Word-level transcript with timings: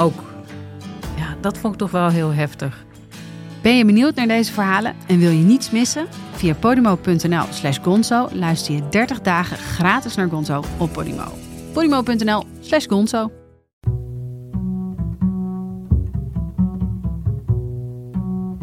Ook. 0.00 0.22
Ja, 1.16 1.34
dat 1.40 1.58
vond 1.58 1.72
ik 1.72 1.78
toch 1.78 1.90
wel 1.90 2.08
heel 2.08 2.32
heftig. 2.32 2.84
Ben 3.62 3.76
je 3.76 3.84
benieuwd 3.84 4.14
naar 4.14 4.26
deze 4.26 4.52
verhalen 4.52 4.94
en 5.06 5.18
wil 5.18 5.30
je 5.30 5.44
niets 5.44 5.70
missen? 5.70 6.06
Via 6.32 6.54
podimo.nl 6.54 7.44
slash 7.50 7.78
gonzo 7.82 8.28
luister 8.32 8.74
je 8.74 8.88
30 8.88 9.20
dagen 9.20 9.56
gratis 9.56 10.14
naar 10.14 10.28
Gonzo 10.28 10.62
op 10.78 10.92
Podimo. 10.92 11.24
podimo.nl 11.72 12.44
slash 12.60 12.86
gonzo 12.86 13.30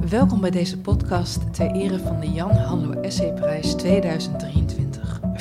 Welkom 0.10 0.42
bij 0.42 0.52
deze 0.52 0.78
podcast 0.78 1.54
ter 1.54 1.72
ere 1.72 2.00
van 2.00 2.20
de 2.20 2.32
Jan 2.32 2.52
Hanlo 2.52 3.02
Essayprijs 3.02 3.74
2023. 3.74 4.87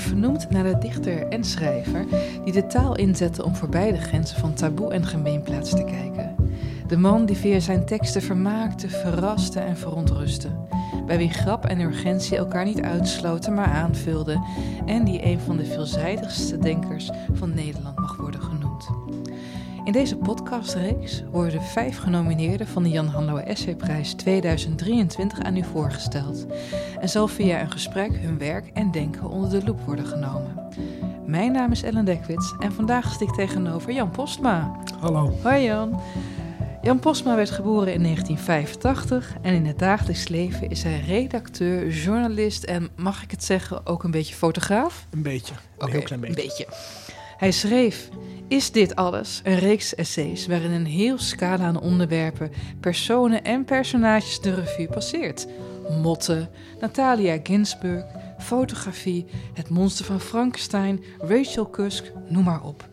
Vernoemd 0.06 0.50
naar 0.50 0.64
de 0.64 0.78
dichter 0.78 1.28
en 1.28 1.44
schrijver 1.44 2.06
die 2.44 2.52
de 2.52 2.66
taal 2.66 2.96
inzette 2.96 3.44
om 3.44 3.54
voorbij 3.54 3.92
de 3.92 3.98
grenzen 3.98 4.38
van 4.38 4.54
taboe 4.54 4.92
en 4.92 5.06
gemeenplaats 5.06 5.70
te 5.70 5.84
kijken. 5.84 6.34
De 6.86 6.96
man 6.96 7.26
die 7.26 7.36
via 7.36 7.60
zijn 7.60 7.86
teksten 7.86 8.22
vermaakte, 8.22 8.88
verraste 8.88 9.60
en 9.60 9.76
verontrustte. 9.76 10.48
Bij 11.06 11.18
wie 11.18 11.30
grap 11.30 11.64
en 11.64 11.80
urgentie 11.80 12.36
elkaar 12.36 12.64
niet 12.64 12.80
uitsloten, 12.80 13.54
maar 13.54 13.66
aanvulden. 13.66 14.44
En 14.86 15.04
die 15.04 15.24
een 15.24 15.40
van 15.40 15.56
de 15.56 15.64
veelzijdigste 15.64 16.58
denkers 16.58 17.10
van 17.32 17.54
Nederland 17.54 17.98
mag 17.98 18.16
worden 18.16 18.42
genoemd. 18.42 18.88
In 19.86 19.92
deze 19.92 20.16
podcastreeks 20.16 21.22
worden 21.30 21.52
de 21.52 21.64
vijf 21.64 21.98
genomineerden 21.98 22.66
van 22.66 22.82
de 22.82 22.88
Jan 22.88 23.06
Hanlo 23.06 23.36
Essayprijs 23.36 24.14
2023 24.14 25.40
aan 25.40 25.56
u 25.56 25.64
voorgesteld. 25.64 26.46
En 27.00 27.08
zal 27.08 27.28
via 27.28 27.60
een 27.60 27.70
gesprek 27.70 28.16
hun 28.16 28.38
werk 28.38 28.70
en 28.72 28.90
denken 28.90 29.28
onder 29.28 29.50
de 29.50 29.66
loep 29.66 29.80
worden 29.80 30.06
genomen. 30.06 30.70
Mijn 31.26 31.52
naam 31.52 31.72
is 31.72 31.82
Ellen 31.82 32.04
Dekwits 32.04 32.54
en 32.58 32.72
vandaag 32.72 33.12
zit 33.12 33.20
ik 33.20 33.34
tegenover 33.34 33.92
Jan 33.92 34.10
Postma. 34.10 34.76
Hallo. 34.98 35.32
Hoi 35.42 35.62
Jan. 35.64 36.00
Jan 36.82 36.98
Postma 36.98 37.36
werd 37.36 37.50
geboren 37.50 37.94
in 37.94 38.02
1985 38.02 39.36
en 39.42 39.54
in 39.54 39.66
het 39.66 39.78
dagelijks 39.78 40.28
leven 40.28 40.70
is 40.70 40.82
hij 40.82 41.00
redacteur, 41.00 41.88
journalist 41.88 42.64
en, 42.64 42.88
mag 42.96 43.22
ik 43.22 43.30
het 43.30 43.44
zeggen, 43.44 43.86
ook 43.86 44.04
een 44.04 44.10
beetje 44.10 44.34
fotograaf? 44.34 45.06
Een 45.10 45.22
beetje. 45.22 45.54
Een 45.78 45.90
heel 45.90 46.02
klein 46.02 46.20
beetje. 46.20 46.42
Een 46.42 46.48
beetje. 46.48 46.66
Hij 47.36 47.50
schreef 47.50 48.08
Is 48.48 48.72
dit 48.72 48.96
alles? 48.96 49.40
Een 49.44 49.58
reeks 49.58 49.94
essays 49.94 50.46
waarin 50.46 50.70
een 50.70 50.86
heel 50.86 51.18
scala 51.18 51.64
aan 51.64 51.80
onderwerpen, 51.80 52.50
personen 52.80 53.44
en 53.44 53.64
personages 53.64 54.40
de 54.40 54.54
revue 54.54 54.88
passeert. 54.88 55.46
Motten, 56.02 56.48
Natalia 56.80 57.38
Ginsburg, 57.42 58.04
fotografie, 58.38 59.26
het 59.54 59.68
monster 59.68 60.04
van 60.04 60.20
Frankenstein, 60.20 61.04
Rachel 61.18 61.70
Cusk, 61.70 62.12
noem 62.28 62.44
maar 62.44 62.62
op. 62.62 62.88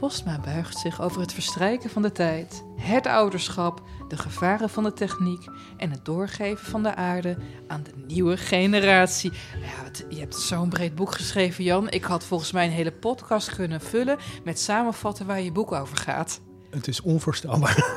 Postma 0.00 0.38
buigt 0.44 0.78
zich 0.78 1.00
over 1.00 1.20
het 1.20 1.32
verstrijken 1.32 1.90
van 1.90 2.02
de 2.02 2.12
tijd, 2.12 2.64
het 2.76 3.06
ouderschap, 3.06 3.82
de 4.08 4.16
gevaren 4.16 4.70
van 4.70 4.84
de 4.84 4.92
techniek 4.92 5.44
en 5.76 5.90
het 5.90 6.04
doorgeven 6.04 6.66
van 6.66 6.82
de 6.82 6.94
aarde 6.94 7.36
aan 7.66 7.82
de 7.82 7.90
nieuwe 8.06 8.36
generatie. 8.36 9.32
Ja, 9.60 9.84
het- 9.84 10.06
je 10.08 10.18
hebt 10.20 10.36
zo'n 10.36 10.68
breed 10.68 10.94
boek 10.94 11.14
geschreven, 11.14 11.64
Jan. 11.64 11.90
Ik 11.90 12.04
had 12.04 12.24
volgens 12.24 12.52
mij 12.52 12.64
een 12.64 12.70
hele 12.72 12.92
podcast 12.92 13.54
kunnen 13.54 13.80
vullen 13.80 14.18
met 14.44 14.60
samenvatten 14.60 15.26
waar 15.26 15.40
je 15.40 15.52
boek 15.52 15.72
over 15.72 15.96
gaat. 15.96 16.40
Het 16.70 16.88
is 16.88 17.00
onvoorstelbaar. 17.00 17.84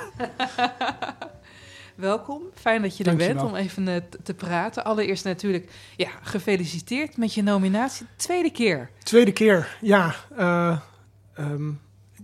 Welkom, 1.95 2.41
fijn 2.53 2.81
dat 2.81 2.97
je 2.97 3.03
er 3.03 3.15
bent 3.15 3.41
om 3.43 3.55
even 3.55 3.87
eh, 3.87 4.01
te 4.23 4.33
praten. 4.33 4.83
Allereerst 4.83 5.23
natuurlijk, 5.23 5.71
ja, 5.95 6.09
gefeliciteerd 6.21 7.17
met 7.17 7.33
je 7.33 7.43
nominatie. 7.43 8.05
Tweede 8.15 8.51
keer. 8.51 8.89
Tweede 9.03 9.31
keer, 9.33 9.77
ja. 9.81 10.15
ehm, 10.37 11.71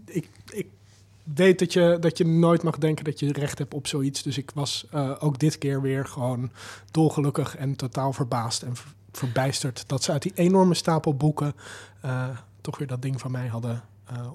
ik, 0.09 0.29
ik 0.49 0.67
weet 1.35 1.59
dat 1.59 1.73
je, 1.73 1.97
dat 1.99 2.17
je 2.17 2.25
nooit 2.25 2.63
mag 2.63 2.77
denken 2.77 3.05
dat 3.05 3.19
je 3.19 3.33
recht 3.33 3.57
hebt 3.57 3.73
op 3.73 3.87
zoiets. 3.87 4.23
Dus 4.23 4.37
ik 4.37 4.51
was 4.53 4.85
eh, 4.91 5.15
ook 5.19 5.39
dit 5.39 5.57
keer 5.57 5.81
weer 5.81 6.05
gewoon 6.05 6.51
dolgelukkig 6.91 7.55
en 7.55 7.75
totaal 7.75 8.13
verbaasd 8.13 8.61
en 8.61 8.75
ver- 8.75 8.93
verbijsterd... 9.11 9.83
dat 9.87 10.03
ze 10.03 10.11
uit 10.11 10.21
die 10.21 10.31
enorme 10.35 10.73
stapel 10.73 11.15
boeken 11.15 11.53
eh, 12.01 12.27
toch 12.61 12.77
weer 12.77 12.87
dat 12.87 13.01
ding 13.01 13.19
van 13.19 13.31
mij 13.31 13.47
hadden... 13.47 13.83
eh, 14.05 14.27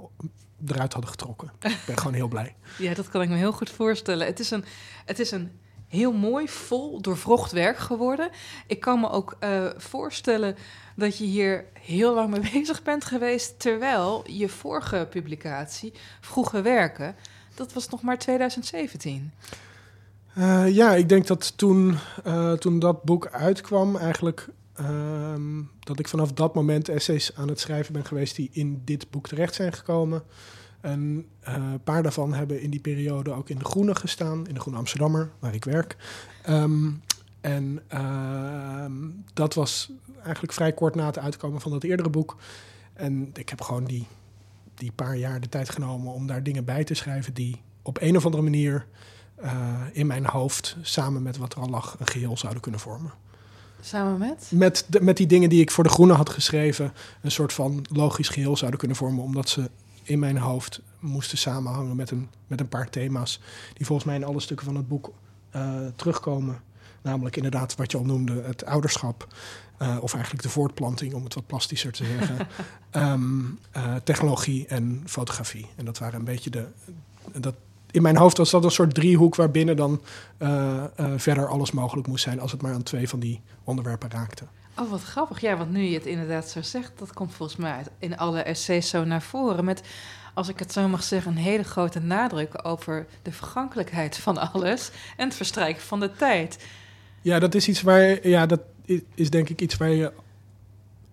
eruit 0.66 0.92
hadden 0.92 1.10
getrokken. 1.10 1.50
Ik 1.60 1.82
ben 1.86 1.98
gewoon 1.98 2.14
heel 2.14 2.28
blij. 2.28 2.54
Ja, 2.78 2.94
dat 2.94 3.08
kan 3.08 3.22
ik 3.22 3.28
me 3.28 3.36
heel 3.36 3.52
goed 3.52 3.70
voorstellen. 3.70 4.26
Het 4.26 4.40
is 4.40 4.50
een, 4.50 4.64
het 5.04 5.18
is 5.18 5.30
een 5.30 5.50
heel 5.88 6.12
mooi, 6.12 6.48
vol, 6.48 7.00
doorvrocht 7.00 7.52
werk 7.52 7.78
geworden. 7.78 8.30
Ik 8.66 8.80
kan 8.80 9.00
me 9.00 9.10
ook 9.10 9.36
voorstellen 9.76 10.56
dat 10.94 11.18
je 11.18 11.24
hier 11.24 11.64
heel 11.80 12.14
lang 12.14 12.30
mee 12.30 12.50
bezig 12.52 12.82
bent 12.82 13.04
geweest... 13.04 13.58
terwijl 13.58 14.24
je 14.30 14.48
vorige 14.48 15.06
publicatie, 15.10 15.92
Vroege 16.20 16.62
Werken... 16.62 17.16
dat 17.54 17.72
was 17.72 17.88
nog 17.88 18.02
maar 18.02 18.18
2017. 18.18 19.32
Eh, 20.34 20.68
ja, 20.68 20.94
ik 20.94 21.08
denk 21.08 21.26
dat 21.26 21.56
toen, 21.56 21.96
eh, 22.24 22.52
toen 22.52 22.78
dat 22.78 23.02
boek 23.02 23.26
uitkwam, 23.26 23.96
eigenlijk 23.96 24.48
ehm, 24.74 25.62
dat 25.80 25.98
ik 25.98 26.08
vanaf 26.08 26.32
dat 26.32 26.54
moment 26.54 26.88
essays 26.88 27.36
aan 27.36 27.48
het 27.48 27.60
schrijven 27.60 27.92
ben 27.92 28.04
geweest 28.04 28.36
die 28.36 28.48
in 28.52 28.82
dit 28.84 29.10
boek 29.10 29.28
terecht 29.28 29.54
zijn 29.54 29.72
gekomen. 29.72 30.22
En 30.80 31.26
eh, 31.40 31.54
een 31.54 31.82
paar 31.82 32.02
daarvan 32.02 32.34
hebben 32.34 32.60
in 32.60 32.70
die 32.70 32.80
periode 32.80 33.32
ook 33.32 33.48
in 33.48 33.58
de 33.58 33.64
Groene 33.64 33.94
gestaan, 33.94 34.46
in 34.46 34.54
de 34.54 34.60
Groene 34.60 34.78
Amsterdammer, 34.78 35.30
waar 35.38 35.54
ik 35.54 35.64
werk. 35.64 35.96
Ehm, 36.42 36.90
en 37.44 37.82
ehm, 37.88 38.92
dat 39.34 39.54
was 39.54 39.90
eigenlijk 40.22 40.52
vrij 40.52 40.72
kort 40.72 40.94
na 40.94 41.06
het 41.06 41.18
uitkomen 41.18 41.60
van 41.60 41.70
dat 41.70 41.82
eerdere 41.82 42.10
boek. 42.10 42.36
En 42.92 43.30
ik 43.34 43.48
heb 43.48 43.60
gewoon 43.60 43.84
die, 43.84 44.06
die 44.74 44.92
paar 44.92 45.16
jaar 45.16 45.40
de 45.40 45.48
tijd 45.48 45.68
genomen 45.68 46.12
om 46.12 46.26
daar 46.26 46.42
dingen 46.42 46.64
bij 46.64 46.84
te 46.84 46.94
schrijven 46.94 47.34
die 47.34 47.60
op 47.82 48.00
een 48.00 48.16
of 48.16 48.24
andere 48.24 48.42
manier 48.42 48.86
eh, 49.34 49.80
in 49.92 50.06
mijn 50.06 50.26
hoofd, 50.26 50.76
samen 50.82 51.22
met 51.22 51.36
wat 51.36 51.54
er 51.54 51.60
al 51.60 51.68
lag, 51.68 51.96
een 51.98 52.06
geheel 52.06 52.36
zouden 52.36 52.62
kunnen 52.62 52.80
vormen. 52.80 53.12
Samen 53.80 54.18
met? 54.18 54.50
Met, 54.50 54.84
de, 54.88 55.00
met 55.00 55.16
die 55.16 55.26
dingen 55.26 55.48
die 55.48 55.60
ik 55.60 55.70
voor 55.70 55.84
de 55.84 55.90
Groene 55.90 56.12
had 56.12 56.30
geschreven, 56.30 56.92
een 57.22 57.30
soort 57.30 57.52
van 57.52 57.84
logisch 57.90 58.28
geheel 58.28 58.56
zouden 58.56 58.78
kunnen 58.78 58.96
vormen, 58.96 59.24
omdat 59.24 59.48
ze 59.48 59.70
in 60.02 60.18
mijn 60.18 60.36
hoofd 60.36 60.80
moesten 60.98 61.38
samenhangen 61.38 61.96
met 61.96 62.10
een, 62.10 62.28
met 62.46 62.60
een 62.60 62.68
paar 62.68 62.90
thema's, 62.90 63.40
die 63.74 63.86
volgens 63.86 64.06
mij 64.06 64.16
in 64.16 64.24
alle 64.24 64.40
stukken 64.40 64.66
van 64.66 64.76
het 64.76 64.88
boek 64.88 65.12
eh, 65.50 65.76
terugkomen. 65.96 66.62
Namelijk 67.04 67.36
inderdaad 67.36 67.74
wat 67.74 67.90
je 67.90 67.98
al 67.98 68.04
noemde, 68.04 68.42
het 68.42 68.64
ouderschap. 68.64 69.26
eh, 69.78 69.96
of 70.00 70.14
eigenlijk 70.14 70.42
de 70.42 70.48
voortplanting, 70.48 71.14
om 71.14 71.24
het 71.24 71.34
wat 71.34 71.46
plastischer 71.46 71.92
te 71.92 72.04
zeggen. 72.04 72.36
Ehm, 72.90 73.40
eh, 73.70 73.94
technologie 74.04 74.66
en 74.66 75.02
fotografie. 75.06 75.66
En 75.76 75.84
dat 75.84 75.98
waren 75.98 76.18
een 76.18 76.24
beetje 76.24 76.50
de. 76.50 76.66
Dat, 77.32 77.54
in 77.90 78.02
mijn 78.02 78.16
hoofd 78.16 78.36
was 78.36 78.50
dat 78.50 78.64
een 78.64 78.70
soort 78.70 78.94
driehoek 78.94 79.34
waarbinnen 79.34 79.76
dan 79.76 80.02
eh, 80.38 80.84
verder 81.16 81.48
alles 81.48 81.72
mogelijk 81.72 82.06
moest 82.06 82.24
zijn 82.24 82.40
als 82.40 82.52
het 82.52 82.62
maar 82.62 82.72
aan 82.72 82.82
twee 82.82 83.08
van 83.08 83.20
die 83.20 83.40
onderwerpen 83.64 84.10
raakte. 84.10 84.44
Oh, 84.78 84.90
wat 84.90 85.02
grappig. 85.02 85.40
Ja, 85.40 85.56
want 85.56 85.70
nu 85.70 85.82
je 85.82 85.94
het 85.94 86.06
inderdaad 86.06 86.48
zo 86.48 86.62
zegt... 86.62 86.92
dat 86.98 87.12
komt 87.12 87.34
volgens 87.34 87.58
mij 87.58 87.72
uit- 87.72 87.90
in 87.98 88.16
alle 88.16 88.40
essays 88.40 88.88
zo 88.88 89.04
naar 89.04 89.22
voren... 89.22 89.64
met, 89.64 89.82
als 90.34 90.48
ik 90.48 90.58
het 90.58 90.72
zo 90.72 90.88
mag 90.88 91.02
zeggen, 91.02 91.32
een 91.32 91.38
hele 91.38 91.64
grote 91.64 92.00
nadruk... 92.00 92.66
over 92.66 93.06
de 93.22 93.32
vergankelijkheid 93.32 94.16
van 94.16 94.52
alles... 94.52 94.90
en 95.16 95.26
het 95.26 95.36
verstrijken 95.36 95.82
van 95.82 96.00
de 96.00 96.12
tijd. 96.12 96.58
Ja, 97.24 97.38
dat 97.38 97.54
is 97.54 97.68
iets 97.68 97.82
waar 97.82 98.28
ja, 98.28 98.46
dat 98.46 98.60
is 99.14 99.30
denk 99.30 99.48
ik 99.48 99.60
iets 99.60 99.76
waar 99.76 99.90
je 99.90 100.12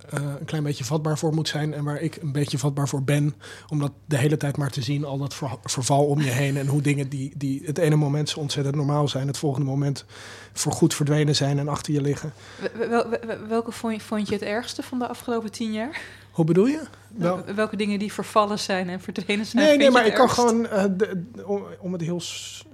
eh, 0.10 0.20
een 0.40 0.46
klein 0.46 0.64
beetje 0.64 0.84
vatbaar 0.84 1.18
voor 1.18 1.34
moet 1.34 1.48
zijn 1.48 1.74
en 1.74 1.84
waar 1.84 2.02
ik 2.02 2.16
een 2.16 2.32
beetje 2.32 2.58
vatbaar 2.58 2.88
voor 2.88 3.04
ben, 3.04 3.36
om 3.70 3.80
dat 3.80 3.92
de 4.06 4.18
hele 4.18 4.38
tijd 4.38 4.58
maar 4.58 4.70
te 4.72 4.82
zien, 4.82 5.06
al 5.06 5.18
dat 5.18 5.34
ver- 5.34 5.58
verval 5.64 6.06
om 6.06 6.22
je 6.22 6.30
heen 6.30 6.58
en 6.58 6.68
hoe 6.68 6.82
dingen 6.82 7.10
die, 7.10 7.32
die 7.38 7.62
het 7.66 7.78
ene 7.78 7.96
moment 7.96 8.30
zo 8.30 8.40
ontzettend 8.40 8.76
normaal 8.76 9.08
zijn, 9.08 9.28
het 9.28 9.38
volgende 9.38 9.68
moment 9.68 10.06
voorgoed 10.54 10.94
verdwenen 10.94 11.36
zijn 11.36 11.60
en 11.60 11.68
achter 11.68 11.94
je 11.94 12.02
liggen. 12.02 12.34
Wel- 12.78 12.90
wel- 12.90 13.10
wel- 13.10 13.48
welke 13.48 13.72
vond 13.72 13.94
je, 13.94 14.00
vond 14.02 14.28
je 14.28 14.34
het 14.34 14.44
ergste 14.44 14.84
van 14.84 15.00
de 15.00 15.08
afgelopen 15.08 15.52
tien 15.52 15.72
jaar? 15.74 16.02
Hoe 16.32 16.46
bedoel 16.46 16.66
je? 16.68 16.82
Wel, 17.16 17.44
Welke 17.56 17.76
dingen 17.76 18.00
die 18.00 18.14
vervallen 18.14 18.60
zijn 18.60 18.90
en 18.90 19.02
verdwenen 19.02 19.46
zijn? 19.46 19.66
nee, 19.66 19.78
nee, 19.78 19.92
maar 19.92 20.06
ik 20.06 20.14
kan 20.14 20.30
gewoon, 20.30 20.68
eh, 20.68 20.84
de- 20.84 21.24
de- 21.34 21.48
om, 21.48 21.64
om 21.80 21.92
het 21.94 22.02
heel 22.02 22.22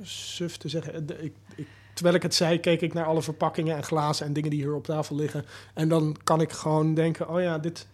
suf 0.01 0.57
te 0.57 0.69
zeggen, 0.69 1.05
de- 1.05 1.13
ik, 1.23 1.23
ik, 1.23 1.46
terwijl 1.97 2.15
ik 2.15 2.23
het 2.23 2.35
zei, 2.35 2.59
keek 2.59 2.81
ik 2.81 2.93
naar 2.93 3.05
alle 3.05 3.21
verpakkingen 3.21 3.75
en 3.75 3.83
glazen 3.83 4.25
en 4.25 4.33
dingen 4.33 4.49
die 4.49 4.61
hier 4.61 4.73
op 4.73 4.83
tafel 4.83 5.15
liggen. 5.15 5.45
En 5.73 5.89
dan 5.89 6.15
kan 6.23 6.41
ik 6.41 6.51
gewoon 6.51 6.93
denken, 6.93 7.29
oh 7.29 7.41
ja, 7.41 7.57
dit, 7.57 7.87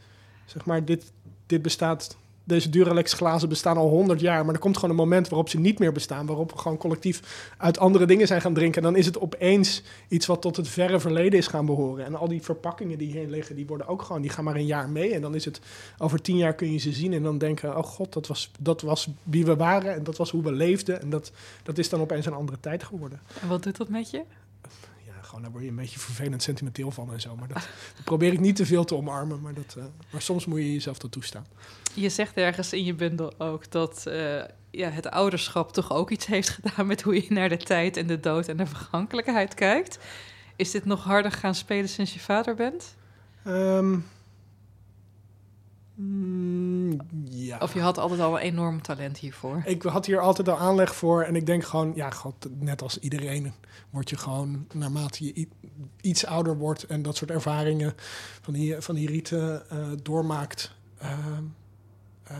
zeg 0.45 0.65
maar, 0.65 0.85
dit, 0.85 1.11
dit 1.45 1.61
bestaat 1.61 2.17
deze 2.43 2.69
Duralex 2.69 3.13
glazen 3.13 3.49
bestaan 3.49 3.77
al 3.77 3.89
100 3.89 4.19
jaar, 4.19 4.45
maar 4.45 4.53
er 4.53 4.59
komt 4.59 4.75
gewoon 4.75 4.89
een 4.89 4.95
moment 4.95 5.29
waarop 5.29 5.49
ze 5.49 5.59
niet 5.59 5.79
meer 5.79 5.91
bestaan, 5.91 6.25
waarop 6.25 6.51
we 6.51 6.57
gewoon 6.57 6.77
collectief 6.77 7.51
uit 7.57 7.79
andere 7.79 8.05
dingen 8.05 8.27
zijn 8.27 8.41
gaan 8.41 8.53
drinken. 8.53 8.81
En 8.81 8.91
dan 8.91 8.99
is 8.99 9.05
het 9.05 9.19
opeens 9.19 9.83
iets 10.07 10.25
wat 10.25 10.41
tot 10.41 10.55
het 10.55 10.67
verre 10.67 10.99
verleden 10.99 11.39
is 11.39 11.47
gaan 11.47 11.65
behoren. 11.65 12.05
En 12.05 12.15
al 12.15 12.27
die 12.27 12.41
verpakkingen 12.41 12.97
die 12.97 13.11
hierin 13.11 13.29
liggen, 13.29 13.55
die 13.55 13.67
worden 13.67 13.87
ook 13.87 14.01
gewoon, 14.01 14.21
die 14.21 14.31
gaan 14.31 14.43
maar 14.43 14.55
een 14.55 14.65
jaar 14.65 14.89
mee. 14.89 15.13
En 15.13 15.21
dan 15.21 15.35
is 15.35 15.45
het, 15.45 15.61
over 15.97 16.21
tien 16.21 16.37
jaar 16.37 16.53
kun 16.53 16.71
je 16.71 16.77
ze 16.77 16.91
zien 16.91 17.13
en 17.13 17.23
dan 17.23 17.37
denken, 17.37 17.77
oh 17.77 17.83
god, 17.83 18.13
dat 18.13 18.27
was, 18.27 18.51
dat 18.59 18.81
was 18.81 19.07
wie 19.23 19.45
we 19.45 19.55
waren 19.55 19.93
en 19.93 20.03
dat 20.03 20.17
was 20.17 20.31
hoe 20.31 20.43
we 20.43 20.51
leefden. 20.51 21.01
En 21.01 21.09
dat, 21.09 21.31
dat 21.63 21.77
is 21.77 21.89
dan 21.89 22.01
opeens 22.01 22.25
een 22.25 22.33
andere 22.33 22.59
tijd 22.59 22.83
geworden. 22.83 23.21
En 23.41 23.47
wat 23.47 23.63
doet 23.63 23.77
dat 23.77 23.89
met 23.89 24.11
je? 24.11 24.23
Gewoon 25.33 25.47
daar 25.47 25.59
word 25.59 25.63
je 25.63 25.77
een 25.77 25.83
beetje 25.83 25.99
vervelend 25.99 26.43
sentimenteel 26.43 26.91
van 26.91 27.13
en 27.13 27.21
zo. 27.21 27.35
Maar 27.35 27.47
dat, 27.47 27.57
dat 27.95 28.03
probeer 28.03 28.33
ik 28.33 28.39
niet 28.39 28.55
te 28.55 28.65
veel 28.65 28.83
te 28.83 28.95
omarmen, 28.95 29.41
maar, 29.41 29.53
dat, 29.53 29.75
uh, 29.77 29.83
maar 30.11 30.21
soms 30.21 30.45
moet 30.45 30.59
je 30.59 30.73
jezelf 30.73 30.97
dat 30.97 31.11
toestaan. 31.11 31.45
Je 31.93 32.09
zegt 32.09 32.35
ergens 32.35 32.73
in 32.73 32.83
je 32.83 32.93
bundel 32.93 33.39
ook 33.39 33.71
dat 33.71 34.03
uh, 34.07 34.43
ja, 34.71 34.89
het 34.89 35.09
ouderschap 35.09 35.73
toch 35.73 35.91
ook 35.91 36.09
iets 36.09 36.25
heeft 36.25 36.49
gedaan 36.49 36.87
met 36.87 37.01
hoe 37.01 37.15
je 37.15 37.25
naar 37.29 37.49
de 37.49 37.57
tijd 37.57 37.97
en 37.97 38.07
de 38.07 38.19
dood 38.19 38.47
en 38.47 38.57
de 38.57 38.65
vergankelijkheid 38.65 39.53
kijkt. 39.53 39.99
Is 40.55 40.71
dit 40.71 40.85
nog 40.85 41.03
harder 41.03 41.31
gaan 41.31 41.55
spelen 41.55 41.89
sinds 41.89 42.13
je 42.13 42.19
vader 42.19 42.55
bent? 42.55 42.95
Um, 43.47 44.05
mm, 45.95 46.99
ja. 47.29 47.57
Of 47.57 47.73
je 47.73 47.81
had 47.81 47.97
altijd 47.97 48.19
al 48.19 48.35
een 48.35 48.41
enorm 48.41 48.81
talent 48.81 49.17
hiervoor? 49.17 49.61
Ik 49.65 49.83
had 49.83 50.05
hier 50.05 50.19
altijd 50.19 50.49
al 50.49 50.57
aanleg 50.57 50.95
voor. 50.95 51.23
En 51.23 51.35
ik 51.35 51.45
denk 51.45 51.63
gewoon, 51.63 51.91
ja, 51.95 52.09
god, 52.09 52.47
net 52.59 52.81
als 52.81 52.99
iedereen 52.99 53.53
word 53.89 54.09
je 54.09 54.17
gewoon, 54.17 54.67
naarmate 54.73 55.25
je 55.25 55.47
iets 56.01 56.25
ouder 56.25 56.57
wordt 56.57 56.83
en 56.83 57.01
dat 57.01 57.15
soort 57.15 57.31
ervaringen 57.31 57.93
van 58.41 58.53
die, 58.53 58.81
van 58.81 58.95
die 58.95 59.07
riten 59.07 59.63
uh, 59.73 59.87
doormaakt. 60.01 60.75
Uh, 61.03 61.17
uh, 62.31 62.37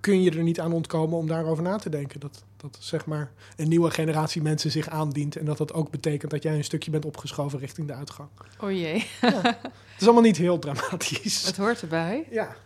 kun 0.00 0.22
je 0.22 0.30
er 0.30 0.42
niet 0.42 0.60
aan 0.60 0.72
ontkomen 0.72 1.18
om 1.18 1.26
daarover 1.26 1.62
na 1.62 1.76
te 1.76 1.90
denken. 1.90 2.20
Dat, 2.20 2.44
dat 2.60 2.76
zeg 2.80 3.06
maar 3.06 3.32
een 3.56 3.68
nieuwe 3.68 3.90
generatie 3.90 4.42
mensen 4.42 4.70
zich 4.70 4.88
aandient. 4.88 5.36
En 5.36 5.44
dat 5.44 5.58
dat 5.58 5.72
ook 5.72 5.90
betekent 5.90 6.30
dat 6.30 6.42
jij 6.42 6.56
een 6.56 6.64
stukje 6.64 6.90
bent 6.90 7.04
opgeschoven 7.04 7.58
richting 7.58 7.86
de 7.86 7.94
uitgang. 7.94 8.28
O 8.60 8.70
jee. 8.70 9.06
Ja. 9.20 9.40
Het 9.42 10.00
is 10.00 10.04
allemaal 10.04 10.22
niet 10.22 10.36
heel 10.36 10.58
dramatisch. 10.58 11.46
Het 11.46 11.56
hoort 11.56 11.82
erbij. 11.82 12.26
Ja. 12.30 12.56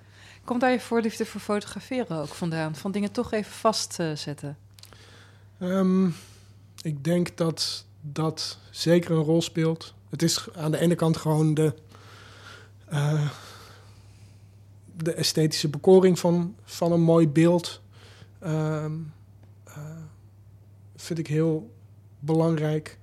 Komt 0.44 0.60
daar 0.60 0.70
je 0.70 0.80
voorliefde 0.80 1.26
voor 1.26 1.40
fotograferen 1.40 2.16
ook 2.16 2.28
vandaan? 2.28 2.76
Van 2.76 2.92
dingen 2.92 3.12
toch 3.12 3.32
even 3.32 3.52
vastzetten? 3.52 4.58
Um, 5.60 6.14
ik 6.82 7.04
denk 7.04 7.36
dat 7.36 7.84
dat 8.00 8.58
zeker 8.70 9.10
een 9.10 9.22
rol 9.22 9.42
speelt. 9.42 9.94
Het 10.10 10.22
is 10.22 10.46
aan 10.54 10.70
de 10.70 10.78
ene 10.78 10.94
kant 10.94 11.16
gewoon 11.16 11.54
de, 11.54 11.74
uh, 12.92 13.30
de 14.96 15.12
esthetische 15.12 15.68
bekoring 15.68 16.18
van, 16.18 16.56
van 16.64 16.92
een 16.92 17.00
mooi 17.00 17.28
beeld. 17.28 17.80
Um, 18.44 18.50
uh, 18.50 18.90
vind 21.02 21.18
ik 21.18 21.26
heel 21.26 21.74
belangrijk. 22.18 22.98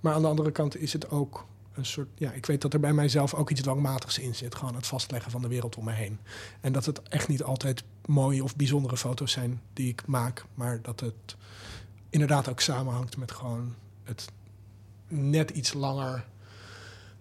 Maar 0.00 0.14
aan 0.14 0.22
de 0.22 0.28
andere 0.28 0.52
kant 0.52 0.76
is 0.76 0.92
het 0.92 1.10
ook 1.10 1.46
een 1.72 1.86
soort. 1.86 2.08
Ja, 2.14 2.32
ik 2.32 2.46
weet 2.46 2.60
dat 2.60 2.72
er 2.72 2.80
bij 2.80 2.92
mijzelf 2.92 3.34
ook 3.34 3.50
iets 3.50 3.60
dwangmatigs 3.60 4.18
in 4.18 4.34
zit. 4.34 4.54
Gewoon 4.54 4.74
het 4.74 4.86
vastleggen 4.86 5.30
van 5.30 5.42
de 5.42 5.48
wereld 5.48 5.76
om 5.76 5.84
me 5.84 5.92
heen. 5.92 6.18
En 6.60 6.72
dat 6.72 6.84
het 6.84 7.02
echt 7.02 7.28
niet 7.28 7.42
altijd 7.42 7.84
mooie 8.06 8.42
of 8.42 8.56
bijzondere 8.56 8.96
foto's 8.96 9.32
zijn 9.32 9.60
die 9.72 9.88
ik 9.88 10.06
maak. 10.06 10.44
Maar 10.54 10.82
dat 10.82 11.00
het 11.00 11.36
inderdaad 12.10 12.48
ook 12.48 12.60
samenhangt 12.60 13.16
met 13.16 13.32
gewoon 13.32 13.74
het 14.04 14.28
net 15.08 15.50
iets 15.50 15.72
langer 15.72 16.24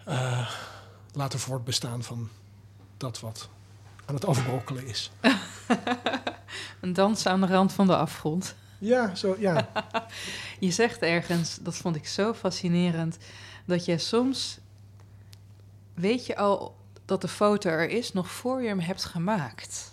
uh, 0.08 0.50
laten 1.12 1.40
voortbestaan 1.40 2.04
van 2.04 2.30
dat 2.98 3.20
wat 3.20 3.50
aan 4.06 4.16
het 4.16 4.26
afbrokkelen 4.26 4.88
is. 4.88 5.12
een 6.82 6.94
dans 6.94 7.26
aan 7.26 7.42
de 7.42 7.48
rand 7.48 7.74
van 7.74 7.88
de 7.88 7.98
afgrond. 7.98 8.56
Ja, 8.78 9.16
zo, 9.16 9.36
ja. 9.40 9.70
je 10.60 10.72
zegt 10.72 11.02
ergens, 11.02 11.58
dat 11.62 11.76
vond 11.76 11.96
ik 11.96 12.08
zo 12.08 12.34
fascinerend, 12.34 13.18
dat 13.66 13.86
je 13.86 13.98
soms 13.98 14.60
weet 15.94 16.26
je 16.26 16.38
al 16.38 16.76
dat 17.06 17.22
de 17.22 17.28
foto 17.28 17.70
er 17.70 17.90
is 17.90 18.14
nog 18.14 18.32
voor 18.32 18.62
je 18.62 18.68
hem 18.68 18.80
hebt 18.80 19.06
gemaakt. 19.06 19.92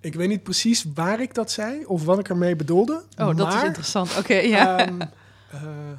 Ik 0.00 0.14
weet 0.14 0.28
niet 0.28 0.42
precies 0.42 0.84
waar 0.94 1.20
ik 1.20 1.34
dat 1.34 1.50
zei 1.50 1.84
of 1.84 2.04
wat 2.04 2.18
ik 2.18 2.28
ermee 2.28 2.56
bedoelde. 2.56 3.04
Oh, 3.18 3.36
dat 3.36 3.54
is 3.54 3.62
interessant. 3.62 4.10
Oké, 4.10 4.18
okay, 4.18 4.48
ja. 4.48 4.88
Um, 4.88 5.00
uh, 5.00 5.08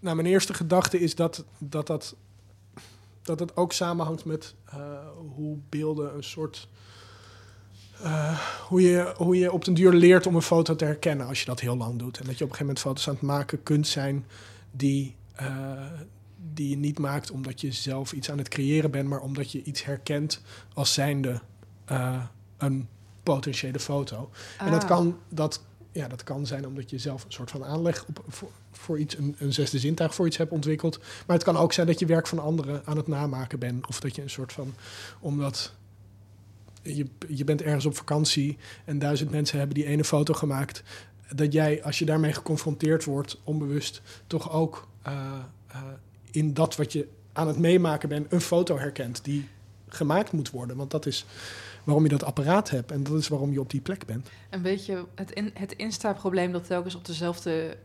nou, 0.00 0.16
mijn 0.16 0.26
eerste 0.26 0.54
gedachte 0.54 1.00
is 1.00 1.14
dat 1.14 1.44
dat, 1.58 1.86
dat, 1.86 2.14
dat 3.22 3.40
het 3.40 3.56
ook 3.56 3.72
samenhangt 3.72 4.24
met 4.24 4.54
uh, 4.74 4.80
hoe 5.34 5.58
beelden 5.68 6.14
een 6.14 6.24
soort. 6.24 6.68
Uh, 8.02 8.38
hoe, 8.68 8.80
je, 8.80 9.14
hoe 9.16 9.38
je 9.38 9.52
op 9.52 9.64
den 9.64 9.74
duur 9.74 9.92
leert 9.92 10.26
om 10.26 10.34
een 10.34 10.42
foto 10.42 10.76
te 10.76 10.84
herkennen 10.84 11.26
als 11.26 11.40
je 11.40 11.46
dat 11.46 11.60
heel 11.60 11.76
lang 11.76 11.98
doet. 11.98 12.18
En 12.18 12.26
dat 12.26 12.38
je 12.38 12.44
op 12.44 12.50
een 12.50 12.56
gegeven 12.56 12.66
moment 12.66 12.78
foto's 12.78 13.08
aan 13.08 13.14
het 13.14 13.22
maken 13.22 13.62
kunt 13.62 13.86
zijn 13.86 14.26
die, 14.70 15.14
die 16.52 16.68
je 16.68 16.76
niet 16.76 16.98
maakt 16.98 17.30
omdat 17.30 17.60
je 17.60 17.72
zelf 17.72 18.12
iets 18.12 18.30
aan 18.30 18.38
het 18.38 18.48
creëren 18.48 18.90
bent, 18.90 19.08
maar 19.08 19.20
omdat 19.20 19.52
je 19.52 19.62
iets 19.62 19.84
herkent 19.84 20.40
als 20.74 20.94
zijnde 20.94 21.40
uh, 21.90 22.22
een 22.58 22.88
potentiële 23.22 23.80
foto. 23.80 24.30
Ah. 24.58 24.66
En 24.66 24.72
dat 24.72 24.84
kan, 24.84 25.18
dat, 25.28 25.62
ja, 25.92 26.08
dat 26.08 26.24
kan 26.24 26.46
zijn 26.46 26.66
omdat 26.66 26.90
je 26.90 26.98
zelf 26.98 27.24
een 27.24 27.32
soort 27.32 27.50
van 27.50 27.64
aanleg 27.64 28.04
op, 28.08 28.24
voor, 28.28 28.50
voor 28.70 28.98
iets, 28.98 29.16
een, 29.16 29.36
een, 29.38 29.52
zesde 29.52 29.78
zintuig 29.78 30.14
voor 30.14 30.26
iets 30.26 30.36
hebt 30.36 30.52
ontwikkeld. 30.52 30.98
Maar 30.98 31.36
het 31.36 31.44
kan 31.44 31.56
ook 31.56 31.72
zijn 31.72 31.86
dat 31.86 31.98
je 31.98 32.06
werk 32.06 32.26
van 32.26 32.38
anderen 32.38 32.82
aan 32.84 32.96
het 32.96 33.06
namaken 33.06 33.58
bent. 33.58 33.86
Of 33.86 34.00
dat 34.00 34.16
je 34.16 34.22
een 34.22 34.30
soort 34.30 34.52
van, 34.52 34.74
omdat 35.20 35.72
je, 36.96 37.06
je 37.28 37.44
bent 37.44 37.62
ergens 37.62 37.86
op 37.86 37.96
vakantie 37.96 38.56
en 38.84 38.98
duizend 38.98 39.30
mensen 39.30 39.58
hebben 39.58 39.76
die 39.76 39.86
ene 39.86 40.04
foto 40.04 40.34
gemaakt. 40.34 40.82
Dat 41.34 41.52
jij, 41.52 41.82
als 41.82 41.98
je 41.98 42.04
daarmee 42.04 42.32
geconfronteerd 42.32 43.04
wordt, 43.04 43.40
onbewust, 43.44 44.02
toch 44.26 44.52
ook 44.52 44.88
uh, 45.06 45.12
uh, 45.74 45.82
in 46.30 46.54
dat 46.54 46.76
wat 46.76 46.92
je 46.92 47.08
aan 47.32 47.48
het 47.48 47.58
meemaken 47.58 48.08
bent, 48.08 48.32
een 48.32 48.40
foto 48.40 48.78
herkent 48.78 49.24
die 49.24 49.48
gemaakt 49.88 50.32
moet 50.32 50.50
worden. 50.50 50.76
Want 50.76 50.90
dat 50.90 51.06
is 51.06 51.26
waarom 51.84 52.04
je 52.04 52.10
dat 52.10 52.24
apparaat 52.24 52.70
hebt. 52.70 52.92
En 52.92 53.02
dat 53.02 53.18
is 53.18 53.28
waarom 53.28 53.52
je 53.52 53.60
op 53.60 53.70
die 53.70 53.80
plek 53.80 54.06
bent. 54.06 54.28
Een 54.50 54.62
beetje 54.62 55.04
het, 55.14 55.42
het 55.54 55.72
Insta-probleem 55.72 56.52
dat 56.52 56.66
telkens 56.66 56.94
op 56.94 57.04
dezelfde 57.04 57.76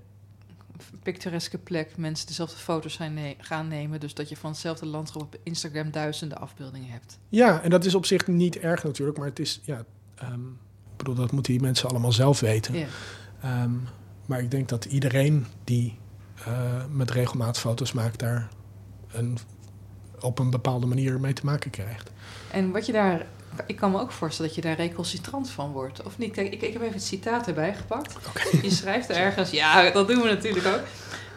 pictureske 1.04 1.58
plek 1.58 1.98
mensen 1.98 2.28
dezelfde 2.28 2.58
foto's 2.58 2.94
zijn 2.94 3.14
ne 3.14 3.36
gaan 3.38 3.68
nemen. 3.68 4.00
Dus 4.00 4.14
dat 4.14 4.30
je 4.30 4.38
van 4.38 4.52
hetzelfde 4.52 4.86
landschap 4.86 5.22
op 5.22 5.38
Instagram 5.44 5.92
duizenden 5.92 6.38
afbeeldingen 6.38 6.90
hebt. 6.90 7.20
Ja, 7.30 7.62
en 7.62 7.70
dat 7.70 7.86
is 7.86 7.96
op 7.96 8.06
zich 8.06 8.28
niet 8.28 8.58
erg 8.58 8.84
natuurlijk. 8.84 9.18
Maar 9.18 9.28
het 9.28 9.40
is, 9.40 9.62
ja, 9.64 9.84
um, 10.24 10.60
ik 10.92 10.98
bedoel, 10.98 11.16
dat 11.16 11.32
moeten 11.32 11.52
die 11.52 11.62
mensen 11.62 11.90
allemaal 11.90 12.12
zelf 12.12 12.40
weten. 12.40 12.74
Yeah. 12.74 13.64
Um, 13.64 13.88
maar 14.26 14.40
ik 14.40 14.52
denk 14.52 14.70
dat 14.70 14.86
iedereen 14.86 15.46
die 15.64 15.98
uh, 16.48 16.86
met 16.92 17.12
regelmaat 17.12 17.60
foto's 17.60 17.92
maakt, 17.92 18.20
daar 18.20 18.50
een, 19.12 19.38
op 20.20 20.40
een 20.40 20.50
bepaalde 20.50 20.86
manier 20.86 21.20
mee 21.20 21.34
te 21.34 21.46
maken 21.46 21.72
krijgt. 21.72 22.12
En 22.52 22.72
wat 22.72 22.86
je 22.86 22.92
daar 22.92 23.26
ik 23.66 23.76
kan 23.76 23.92
me 23.92 24.00
ook 24.00 24.12
voorstellen 24.12 24.52
dat 24.54 24.64
je 24.64 24.70
daar 24.70 24.78
recalcitrant 24.78 25.50
van 25.50 25.72
wordt, 25.72 26.04
of 26.04 26.18
niet? 26.18 26.32
Kijk, 26.32 26.54
ik, 26.54 26.62
ik 26.62 26.74
heb 26.74 26.82
even 26.82 26.94
het 26.94 27.04
citaat 27.04 27.48
erbij 27.48 27.76
gepakt. 27.76 28.16
Okay. 28.28 28.62
Je 28.62 28.70
schrijft 28.70 29.10
er 29.10 29.16
ergens, 29.16 29.50
ja, 29.50 29.90
dat 29.90 30.08
doen 30.08 30.22
we 30.22 30.28
natuurlijk 30.28 30.66
ook. 30.66 30.82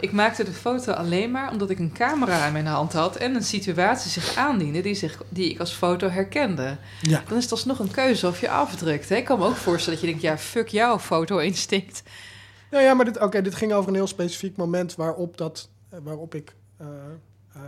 Ik 0.01 0.13
maakte 0.13 0.45
de 0.45 0.53
foto 0.53 0.93
alleen 0.93 1.31
maar 1.31 1.51
omdat 1.51 1.71
ik 1.71 1.79
een 1.79 1.93
camera 1.93 2.47
in 2.47 2.53
mijn 2.53 2.67
hand 2.67 2.93
had 2.93 3.17
en 3.17 3.35
een 3.35 3.43
situatie 3.43 4.11
zich 4.11 4.37
aandiende 4.37 4.81
die, 4.81 4.95
zich, 4.95 5.23
die 5.29 5.51
ik 5.51 5.61
als 5.61 5.73
foto 5.73 6.09
herkende. 6.09 6.77
Ja. 7.01 7.23
Dan 7.29 7.37
is 7.37 7.43
het 7.43 7.53
alsnog 7.53 7.79
een 7.79 7.91
keuze 7.91 8.27
of 8.27 8.41
je 8.41 8.51
afdrukt. 8.51 9.09
Hè? 9.09 9.17
Ik 9.17 9.25
kan 9.25 9.39
me 9.39 9.47
ook 9.47 9.57
voorstellen 9.57 10.01
dat 10.01 10.09
je 10.09 10.17
denkt, 10.17 10.23
ja, 10.23 10.39
fuck 10.39 10.69
jouw 10.69 10.99
foto-instinct. 10.99 12.03
Nou 12.71 12.85
ja, 12.85 12.95
maar 12.95 13.05
dit, 13.05 13.21
okay, 13.21 13.43
dit 13.43 13.55
ging 13.55 13.73
over 13.73 13.89
een 13.89 13.95
heel 13.95 14.07
specifiek 14.07 14.57
moment 14.57 14.95
waarop, 14.95 15.37
dat, 15.37 15.69
waarop 16.03 16.35
ik 16.35 16.55
uh, 16.81 16.87
uh, 17.57 17.63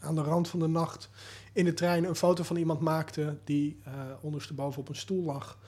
aan 0.00 0.14
de 0.14 0.22
rand 0.22 0.48
van 0.48 0.58
de 0.58 0.68
nacht 0.68 1.10
in 1.52 1.64
de 1.64 1.74
trein 1.74 2.04
een 2.04 2.14
foto 2.14 2.42
van 2.42 2.56
iemand 2.56 2.80
maakte 2.80 3.38
die 3.44 3.80
uh, 3.88 3.92
ondersteboven 4.20 4.80
op 4.80 4.88
een 4.88 4.96
stoel 4.96 5.22
lag. 5.22 5.58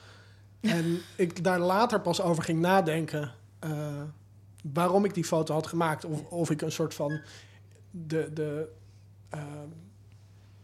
En 0.59 0.99
ik 1.15 1.43
daar 1.43 1.59
later 1.59 2.01
pas 2.01 2.21
over 2.21 2.43
ging 2.43 2.59
nadenken 2.59 3.31
uh, 3.65 4.01
waarom 4.73 5.05
ik 5.05 5.13
die 5.13 5.25
foto 5.25 5.53
had 5.53 5.67
gemaakt. 5.67 6.05
Of, 6.05 6.25
of 6.29 6.49
ik 6.49 6.61
een 6.61 6.71
soort 6.71 6.93
van 6.93 7.19
de, 7.91 8.29
de, 8.33 8.67
uh, 9.33 9.41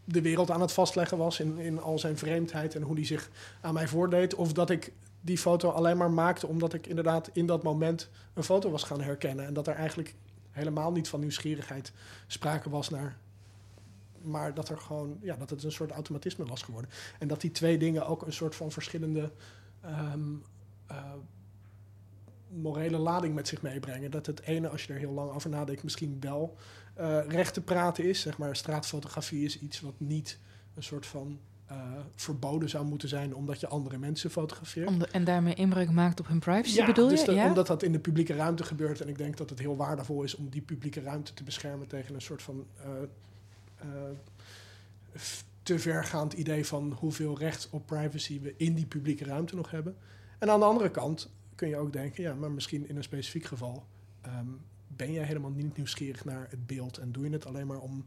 de 0.04 0.22
wereld 0.22 0.50
aan 0.50 0.60
het 0.60 0.72
vastleggen 0.72 1.18
was 1.18 1.40
in, 1.40 1.58
in 1.58 1.80
al 1.80 1.98
zijn 1.98 2.18
vreemdheid 2.18 2.74
en 2.74 2.82
hoe 2.82 2.94
die 2.94 3.06
zich 3.06 3.30
aan 3.60 3.74
mij 3.74 3.88
voordeed. 3.88 4.34
Of 4.34 4.52
dat 4.52 4.70
ik 4.70 4.92
die 5.20 5.38
foto 5.38 5.70
alleen 5.70 5.96
maar 5.96 6.10
maakte 6.10 6.46
omdat 6.46 6.74
ik 6.74 6.86
inderdaad 6.86 7.30
in 7.32 7.46
dat 7.46 7.62
moment 7.62 8.10
een 8.34 8.44
foto 8.44 8.70
was 8.70 8.82
gaan 8.82 9.00
herkennen. 9.00 9.46
En 9.46 9.54
dat 9.54 9.66
er 9.66 9.74
eigenlijk 9.74 10.14
helemaal 10.50 10.92
niet 10.92 11.08
van 11.08 11.20
nieuwsgierigheid 11.20 11.92
sprake 12.26 12.70
was 12.70 12.88
naar 12.88 13.16
maar 14.24 14.54
dat 14.54 14.68
er 14.68 14.78
gewoon, 14.78 15.18
ja, 15.20 15.36
dat 15.36 15.50
het 15.50 15.62
een 15.62 15.72
soort 15.72 15.90
automatisme 15.90 16.44
was 16.44 16.62
geworden. 16.62 16.90
En 17.18 17.28
dat 17.28 17.40
die 17.40 17.50
twee 17.50 17.78
dingen 17.78 18.06
ook 18.06 18.26
een 18.26 18.32
soort 18.32 18.54
van 18.54 18.72
verschillende 18.72 19.30
um, 20.14 20.42
uh, 20.90 20.96
morele 22.48 22.98
lading 22.98 23.34
met 23.34 23.48
zich 23.48 23.62
meebrengen. 23.62 24.10
Dat 24.10 24.26
het 24.26 24.40
ene, 24.42 24.68
als 24.68 24.84
je 24.84 24.92
er 24.92 24.98
heel 24.98 25.12
lang 25.12 25.30
over 25.30 25.50
nadenkt, 25.50 25.82
misschien 25.82 26.16
wel 26.20 26.56
eh, 26.94 27.18
recht 27.28 27.54
te 27.54 27.60
praten 27.60 28.04
is. 28.04 28.20
Zeg 28.20 28.38
maar, 28.38 28.56
straatfotografie 28.56 29.44
is 29.44 29.58
iets 29.58 29.80
wat 29.80 29.94
niet 29.96 30.38
een 30.74 30.82
soort 30.82 31.06
van 31.06 31.38
eh, 31.66 31.76
verboden 32.16 32.68
zou 32.68 32.84
moeten 32.84 33.08
zijn 33.08 33.34
omdat 33.34 33.60
je 33.60 33.68
andere 33.68 33.98
mensen 33.98 34.30
fotografeert. 34.30 34.88
Om 34.88 34.98
de- 34.98 35.06
en 35.06 35.24
daarmee 35.24 35.54
inbreuk 35.54 35.90
maakt 35.90 36.20
op 36.20 36.26
hun 36.28 36.38
privacy, 36.38 36.76
Ja, 36.76 36.86
bedoel 36.86 37.08
dus 37.08 37.20
je? 37.20 37.26
dat- 37.26 37.34
ja? 37.34 37.46
omdat 37.46 37.66
dat 37.66 37.82
in 37.82 37.92
de 37.92 37.98
publieke 37.98 38.34
ruimte 38.34 38.64
gebeurt. 38.64 39.00
En 39.00 39.08
ik 39.08 39.18
denk 39.18 39.36
dat 39.36 39.50
het 39.50 39.58
heel 39.58 39.76
waardevol 39.76 40.22
is 40.22 40.34
om 40.34 40.48
die 40.48 40.60
publieke 40.62 41.00
ruimte 41.00 41.34
te 41.34 41.42
beschermen 41.44 41.86
tegen 41.88 42.14
een 42.14 42.20
soort 42.22 42.42
van 42.42 42.66
eh, 42.76 42.84
eh, 42.84 43.08
te 45.62 45.78
vergaand 45.78 46.32
idee 46.32 46.66
van 46.66 46.92
hoeveel 46.92 47.38
recht 47.38 47.68
op 47.70 47.86
privacy 47.86 48.40
we 48.40 48.54
in 48.56 48.74
die 48.74 48.86
publieke 48.86 49.24
ruimte 49.24 49.56
nog 49.56 49.70
hebben. 49.70 49.96
En 50.38 50.50
aan 50.50 50.58
de 50.60 50.66
andere 50.66 50.90
kant 50.90 51.30
kun 51.54 51.68
je 51.68 51.76
ook 51.76 51.92
denken, 51.92 52.22
ja, 52.22 52.34
maar 52.34 52.50
misschien 52.50 52.88
in 52.88 52.96
een 52.96 53.02
specifiek 53.02 53.44
geval 53.44 53.86
ehm, 54.20 54.46
ben 54.86 55.12
jij 55.12 55.24
helemaal 55.24 55.50
niet 55.50 55.76
nieuwsgierig 55.76 56.24
naar 56.24 56.46
het 56.50 56.66
beeld 56.66 56.98
en 56.98 57.12
doe 57.12 57.24
je 57.24 57.30
het 57.30 57.46
alleen 57.46 57.66
maar 57.66 57.80
om. 57.80 58.06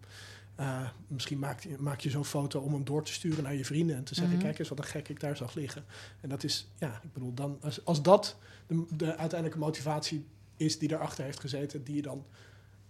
eh, 0.55 0.89
misschien 1.07 1.39
maak 1.39 1.59
je, 1.59 1.75
maak 1.79 1.99
je 1.99 2.09
zo'n 2.09 2.25
foto 2.25 2.59
om 2.59 2.73
hem 2.73 2.83
door 2.83 3.03
te 3.03 3.13
sturen 3.13 3.43
naar 3.43 3.55
je 3.55 3.65
vrienden 3.65 3.95
en 3.95 4.03
te 4.03 4.15
zeggen: 4.15 4.35
Mhm. 4.35 4.43
Kijk 4.45 4.59
eens 4.59 4.69
wat 4.69 4.77
een 4.77 4.83
gek 4.83 5.09
ik 5.09 5.19
daar 5.19 5.37
zag 5.37 5.53
liggen. 5.53 5.85
En 6.21 6.29
dat 6.29 6.43
is, 6.43 6.67
ja, 6.79 6.99
ik 7.03 7.13
bedoel, 7.13 7.33
dan, 7.33 7.57
als, 7.61 7.85
als 7.85 8.01
dat 8.01 8.37
de, 8.67 8.85
de 8.97 9.05
uiteindelijke 9.05 9.57
motivatie 9.57 10.25
is 10.57 10.79
die 10.79 10.91
erachter 10.91 11.23
heeft 11.23 11.39
gezeten, 11.39 11.83
die 11.83 11.95
je 11.95 12.01
dan 12.01 12.25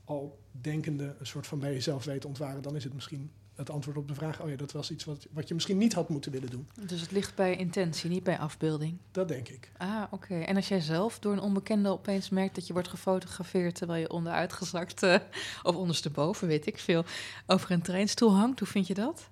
al 0.05 0.39
denkende 0.51 1.15
een 1.19 1.27
soort 1.27 1.47
van 1.47 1.59
bij 1.59 1.73
jezelf 1.73 2.03
weet 2.05 2.25
ontwaren, 2.25 2.61
dan 2.61 2.75
is 2.75 2.83
het 2.83 2.93
misschien 2.93 3.31
het 3.55 3.69
antwoord 3.69 3.97
op 3.97 4.07
de 4.07 4.13
vraag: 4.13 4.41
oh 4.41 4.49
ja, 4.49 4.55
dat 4.55 4.71
was 4.71 4.91
iets 4.91 5.03
wat, 5.03 5.27
wat 5.31 5.47
je 5.47 5.53
misschien 5.53 5.77
niet 5.77 5.93
had 5.93 6.09
moeten 6.09 6.31
willen 6.31 6.49
doen. 6.49 6.67
Dus 6.85 7.01
het 7.01 7.11
ligt 7.11 7.35
bij 7.35 7.55
intentie, 7.55 8.09
niet 8.09 8.23
bij 8.23 8.39
afbeelding. 8.39 8.97
Dat 9.11 9.27
denk 9.27 9.47
ik. 9.47 9.71
Ah, 9.77 10.03
oké. 10.11 10.39
En 10.39 10.55
als 10.55 10.67
jij 10.67 10.79
zelf 10.79 11.19
door 11.19 11.33
een 11.33 11.39
onbekende 11.39 11.89
opeens 11.89 12.29
merkt 12.29 12.55
dat 12.55 12.67
je 12.67 12.73
wordt 12.73 12.87
gefotografeerd 12.87 13.75
terwijl 13.75 14.01
je 14.01 14.09
onderuitgezakt 14.09 15.03
eh, 15.03 15.15
of 15.63 15.75
ondersteboven, 15.75 16.47
weet 16.47 16.65
ik 16.65 16.77
veel, 16.77 17.03
over 17.45 17.71
een 17.71 17.81
treinstoel 17.81 18.35
hangt, 18.35 18.59
hoe 18.59 18.67
vind 18.67 18.87
je 18.87 18.93
dat? 18.93 19.29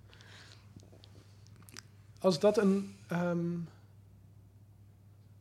Als 2.19 2.39
dat 2.39 2.57
een, 2.57 2.95
ehm, 3.07 3.57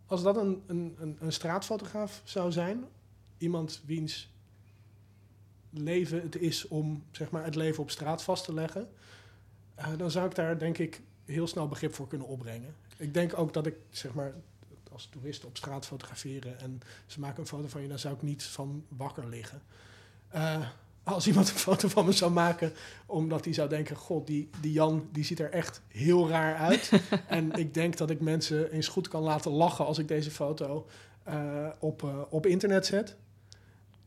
als 0.07 0.23
dat 0.23 0.37
een, 0.37 0.63
een, 0.67 0.97
een, 0.99 1.17
een 1.21 1.33
straatfotograaf 1.33 2.23
zou 2.25 2.53
zijn, 2.53 2.85
iemand 3.39 3.83
wiens 3.85 4.32
leven 5.73 6.23
het 6.23 6.37
is 6.37 6.69
om 6.69 7.05
zeg 7.11 7.31
maar, 7.31 7.45
het 7.45 7.55
leven 7.55 7.83
op 7.83 7.91
straat 7.91 8.23
vast 8.23 8.45
te 8.45 8.55
leggen, 8.55 8.89
eh, 9.75 9.89
dan 9.97 10.11
zou 10.11 10.27
ik 10.27 10.35
daar 10.35 10.59
denk 10.59 10.79
ik 10.79 11.03
heel 11.25 11.47
snel 11.47 11.69
begrip 11.69 11.95
voor 11.95 12.09
kunnen 12.09 12.27
opbrengen. 12.27 12.75
Ik 12.97 13.15
denk 13.15 13.39
ook 13.39 13.53
dat 13.53 13.67
ik 13.67 13.75
zeg 13.91 14.15
maar 14.15 14.35
als 14.93 15.09
toerist 15.11 15.45
op 15.45 15.57
straat 15.57 15.87
fotograferen 15.87 16.61
en 16.61 16.81
ze 17.07 17.21
maken 17.21 17.41
een 17.41 17.49
foto 17.49 17.69
van 17.69 17.83
je, 17.83 17.89
dan 17.89 17.99
zou 17.99 18.15
ik 18.15 18.23
niet 18.23 18.43
van 18.43 18.85
wakker 18.89 19.29
liggen. 19.29 19.63
Eh, 20.29 20.67
als 21.03 21.27
iemand 21.27 21.49
een 21.49 21.57
foto 21.57 21.89
van 21.89 22.05
me 22.05 22.13
zou 22.13 22.33
maken, 22.33 22.73
omdat 23.07 23.45
hij 23.45 23.55
zou 23.55 23.69
denken: 23.69 23.97
God, 23.97 24.27
die, 24.27 24.51
die 24.61 24.73
Jan 24.73 25.09
die 25.13 25.25
ziet 25.25 25.41
er 25.41 25.51
echt 25.51 25.83
heel 25.89 26.29
raar 26.29 26.57
uit. 26.57 26.91
en 27.27 27.53
ik 27.53 27.75
denk 27.75 27.97
dat 27.97 28.11
ik 28.11 28.21
mensen 28.21 28.71
eens 28.71 28.89
goed 28.89 29.09
kan 29.09 29.23
laten 29.23 29.51
lachen 29.51 29.87
als 29.87 29.99
ik 29.99 30.09
deze 30.09 30.31
foto 30.31 30.87
eh, 31.23 31.69
op, 31.79 32.27
op 32.31 32.47
internet 32.47 32.87
zet. 32.87 33.17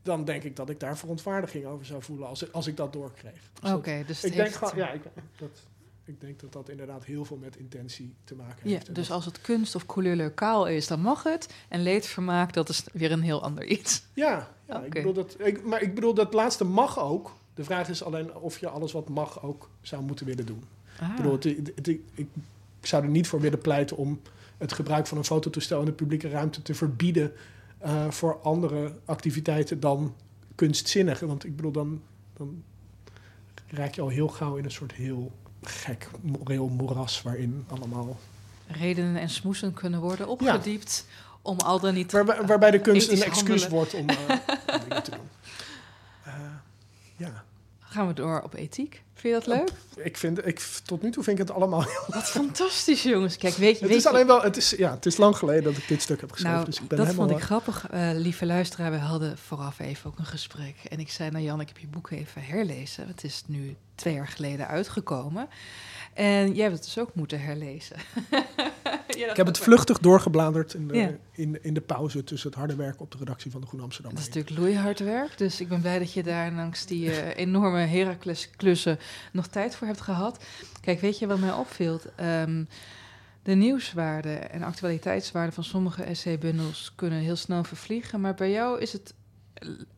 Dan 0.06 0.24
denk 0.24 0.42
ik 0.42 0.56
dat 0.56 0.70
ik 0.70 0.80
daar 0.80 0.98
verontwaardiging 0.98 1.64
over 1.64 1.86
zou 1.86 2.02
voelen 2.02 2.28
als, 2.28 2.42
ik- 2.42 2.52
als 2.52 2.66
ik 2.66 2.76
dat 2.76 2.92
doorkreeg. 2.92 3.40
Dus 3.60 3.72
Oké, 3.72 4.02
dus 4.06 4.24
ik 4.24 4.32
denk 4.32 4.44
heeft- 4.44 4.56
gewoon, 4.56 4.76
ja, 4.76 4.90
ik, 4.90 5.00
dat, 5.36 5.48
ik 6.04 6.20
denk 6.20 6.40
dat 6.40 6.52
dat 6.52 6.68
inderdaad 6.68 7.04
heel 7.04 7.24
veel 7.24 7.36
met 7.36 7.56
intentie 7.56 8.14
te 8.24 8.34
maken 8.34 8.56
Ja, 8.62 8.70
heeft. 8.74 8.88
En 8.88 8.94
dus 8.94 9.10
als 9.10 9.24
het 9.24 9.40
kunst 9.40 9.74
of 9.74 9.86
couleur 9.86 10.30
kaal 10.30 10.66
is, 10.66 10.86
dan 10.86 11.00
mag 11.00 11.22
het. 11.22 11.48
En 11.68 11.82
leedvermaak, 11.82 12.52
dat 12.52 12.68
is 12.68 12.84
weer 12.92 13.12
een 13.12 13.22
heel 13.22 13.42
ander 13.42 13.64
iets. 13.66 14.02
Ja, 14.12 14.48
ja 14.68 14.82
ik 14.82 14.92
bedoel 14.92 15.12
dat, 15.12 15.36
ik, 15.38 15.64
maar 15.64 15.82
ik 15.82 15.94
bedoel 15.94 16.14
dat 16.14 16.32
laatste 16.34 16.64
mag 16.64 16.98
ook. 17.00 17.36
De 17.54 17.64
vraag 17.64 17.88
is 17.88 18.02
alleen 18.02 18.34
of 18.36 18.58
je 18.58 18.68
alles 18.68 18.92
wat 18.92 19.08
mag 19.08 19.42
ook 19.42 19.68
zou 19.80 20.02
moeten 20.02 20.26
willen 20.26 20.46
doen. 20.46 20.62
Ah. 21.00 21.08
Ik 21.10 21.16
bedoel, 21.16 21.32
het, 21.32 21.44
het- 21.44 21.72
het- 21.74 21.88
ik 22.14 22.28
zou 22.80 23.02
er 23.02 23.08
niet 23.10 23.26
voor 23.28 23.40
willen 23.40 23.58
pleiten 23.58 23.96
om 23.96 24.20
het 24.58 24.72
gebruik 24.72 25.06
van 25.06 25.18
een 25.18 25.24
fototoestel 25.24 25.78
in 25.80 25.84
de 25.86 25.92
publieke 25.92 26.28
ruimte 26.28 26.62
te 26.62 26.74
verbieden 26.74 27.32
eh, 27.78 28.10
voor 28.10 28.40
andere 28.42 28.92
activiteiten 29.04 29.80
dan 29.80 30.14
kunstzinnige. 30.54 31.26
Want 31.26 31.44
ik 31.44 31.56
bedoel, 31.56 31.72
dan, 31.72 32.02
dan 32.36 32.62
raak 33.66 33.94
je 33.94 34.00
al 34.00 34.08
heel 34.08 34.28
gauw 34.28 34.56
in 34.56 34.64
een 34.64 34.70
soort 34.70 34.92
heel 34.92 35.32
gek 35.62 36.08
moreel 36.20 36.68
moeras 36.68 37.22
waarin 37.22 37.64
allemaal... 37.68 38.18
Redenen 38.66 39.16
en 39.16 39.28
smoesen 39.28 39.72
kunnen 39.72 40.00
worden 40.00 40.28
opgediept 40.28 41.06
om 41.42 41.58
al 41.58 41.80
dan 41.80 41.94
niet... 41.94 42.12
Waarbij, 42.12 42.42
waarbij 42.42 42.70
de 42.70 42.80
kunst 42.80 43.08
een 43.08 43.22
excuus 43.22 43.66
handelen. 43.66 43.70
wordt 43.70 43.94
om 43.94 44.08
eh, 44.08 44.16
om 44.74 44.80
dingen 44.88 45.02
te 45.02 45.10
doen. 45.10 45.28
Eh, 47.96 48.02
Gaan 48.02 48.06
we 48.14 48.14
door 48.14 48.40
op 48.42 48.54
ethiek? 48.54 49.02
Vind 49.14 49.34
je 49.34 49.40
dat 49.40 49.58
leuk? 49.58 49.70
ik 50.06 50.16
vind, 50.16 50.46
ik, 50.46 50.58
tot 50.84 51.02
nu 51.02 51.10
toe 51.10 51.22
vind 51.22 51.38
ik 51.38 51.46
het 51.46 51.56
allemaal 51.56 51.84
Wat 52.06 52.22
fantastisch, 52.28 53.02
jongens. 53.02 53.36
Kijk, 53.36 53.54
weet 53.54 53.72
je... 53.74 53.78
Het 53.78 53.88
weet 53.88 53.96
is 53.96 54.02
je- 54.02 54.08
alleen 54.08 54.26
wel, 54.26 54.42
het 54.42 54.56
is, 54.56 54.70
ja, 54.70 54.90
het 54.90 55.06
is 55.06 55.16
lang 55.16 55.36
geleden 55.36 55.62
dat 55.64 55.76
ik 55.76 55.88
dit 55.88 56.02
stuk 56.02 56.20
heb 56.20 56.30
geschreven. 56.32 56.54
Nou, 56.56 56.70
dus 56.70 56.80
ik 56.80 56.88
ben 56.88 56.98
dat 56.98 57.06
helemaal, 57.06 57.28
vond 57.28 57.40
ik 57.40 57.46
grappig, 57.46 57.86
eh, 57.90 58.10
lieve 58.14 58.46
luisteraar. 58.46 58.90
We 58.90 58.96
hadden 58.96 59.38
vooraf 59.38 59.78
even 59.78 60.10
ook 60.10 60.18
een 60.18 60.24
gesprek. 60.26 60.76
En 60.88 60.98
ik 61.00 61.10
zei, 61.10 61.30
nou 61.30 61.44
Jan, 61.44 61.60
ik 61.60 61.68
heb 61.68 61.78
je 61.78 61.86
boek 61.86 62.10
even 62.10 62.42
herlezen. 62.42 63.06
Het 63.06 63.24
is 63.24 63.42
nu 63.46 63.76
twee 63.94 64.14
jaar 64.14 64.28
geleden 64.28 64.68
uitgekomen. 64.68 65.48
En 66.14 66.52
jij 66.54 66.62
hebt 66.64 66.76
het 66.76 66.84
dus 66.84 66.98
ook 66.98 67.14
moeten 67.14 67.40
herlezen. 67.40 67.96
Ik 69.16 69.36
heb 69.36 69.46
het 69.46 69.58
vluchtig 69.58 69.98
doorgebladerd 69.98 70.74
in 70.74 70.88
de, 70.88 70.96
Ja. 70.96 71.10
in, 71.32 71.58
in 71.62 71.74
de 71.74 71.80
pauze 71.80 72.24
tussen 72.24 72.48
het 72.48 72.58
harde 72.58 72.76
werk 72.76 73.00
op 73.00 73.10
de 73.10 73.18
redactie 73.18 73.50
van 73.50 73.60
de 73.60 73.66
Groene 73.66 73.84
Amsterdam. 73.84 74.14
Dat 74.14 74.20
is 74.20 74.26
natuurlijk 74.28 74.58
loeihard 74.58 74.98
werk. 74.98 75.38
Dus 75.38 75.60
ik 75.60 75.68
ben 75.68 75.80
blij 75.80 75.98
dat 75.98 76.12
je 76.12 76.22
daar 76.22 76.52
langs 76.52 76.86
die 76.86 77.10
eh, 77.10 77.36
enorme 77.46 77.78
Heracles-klussen 77.78 78.98
nog 79.32 79.46
tijd 79.46 79.76
voor 79.76 79.86
hebt 79.86 80.00
gehad. 80.00 80.44
Kijk, 80.80 81.00
weet 81.00 81.18
je 81.18 81.26
wat 81.26 81.38
mij 81.38 81.52
opviel? 81.52 82.00
Ehm, 82.16 82.64
de 83.42 83.54
nieuwswaarde 83.54 84.34
en 84.34 84.62
actualiteitswaarde 84.62 85.52
van 85.52 85.64
sommige 85.64 86.02
essay-bundels 86.02 86.92
kunnen 86.94 87.18
heel 87.18 87.36
snel 87.36 87.64
vervliegen. 87.64 88.20
Maar 88.20 88.34
bij 88.34 88.50
jou 88.50 88.80
is 88.80 88.92
het... 88.92 89.14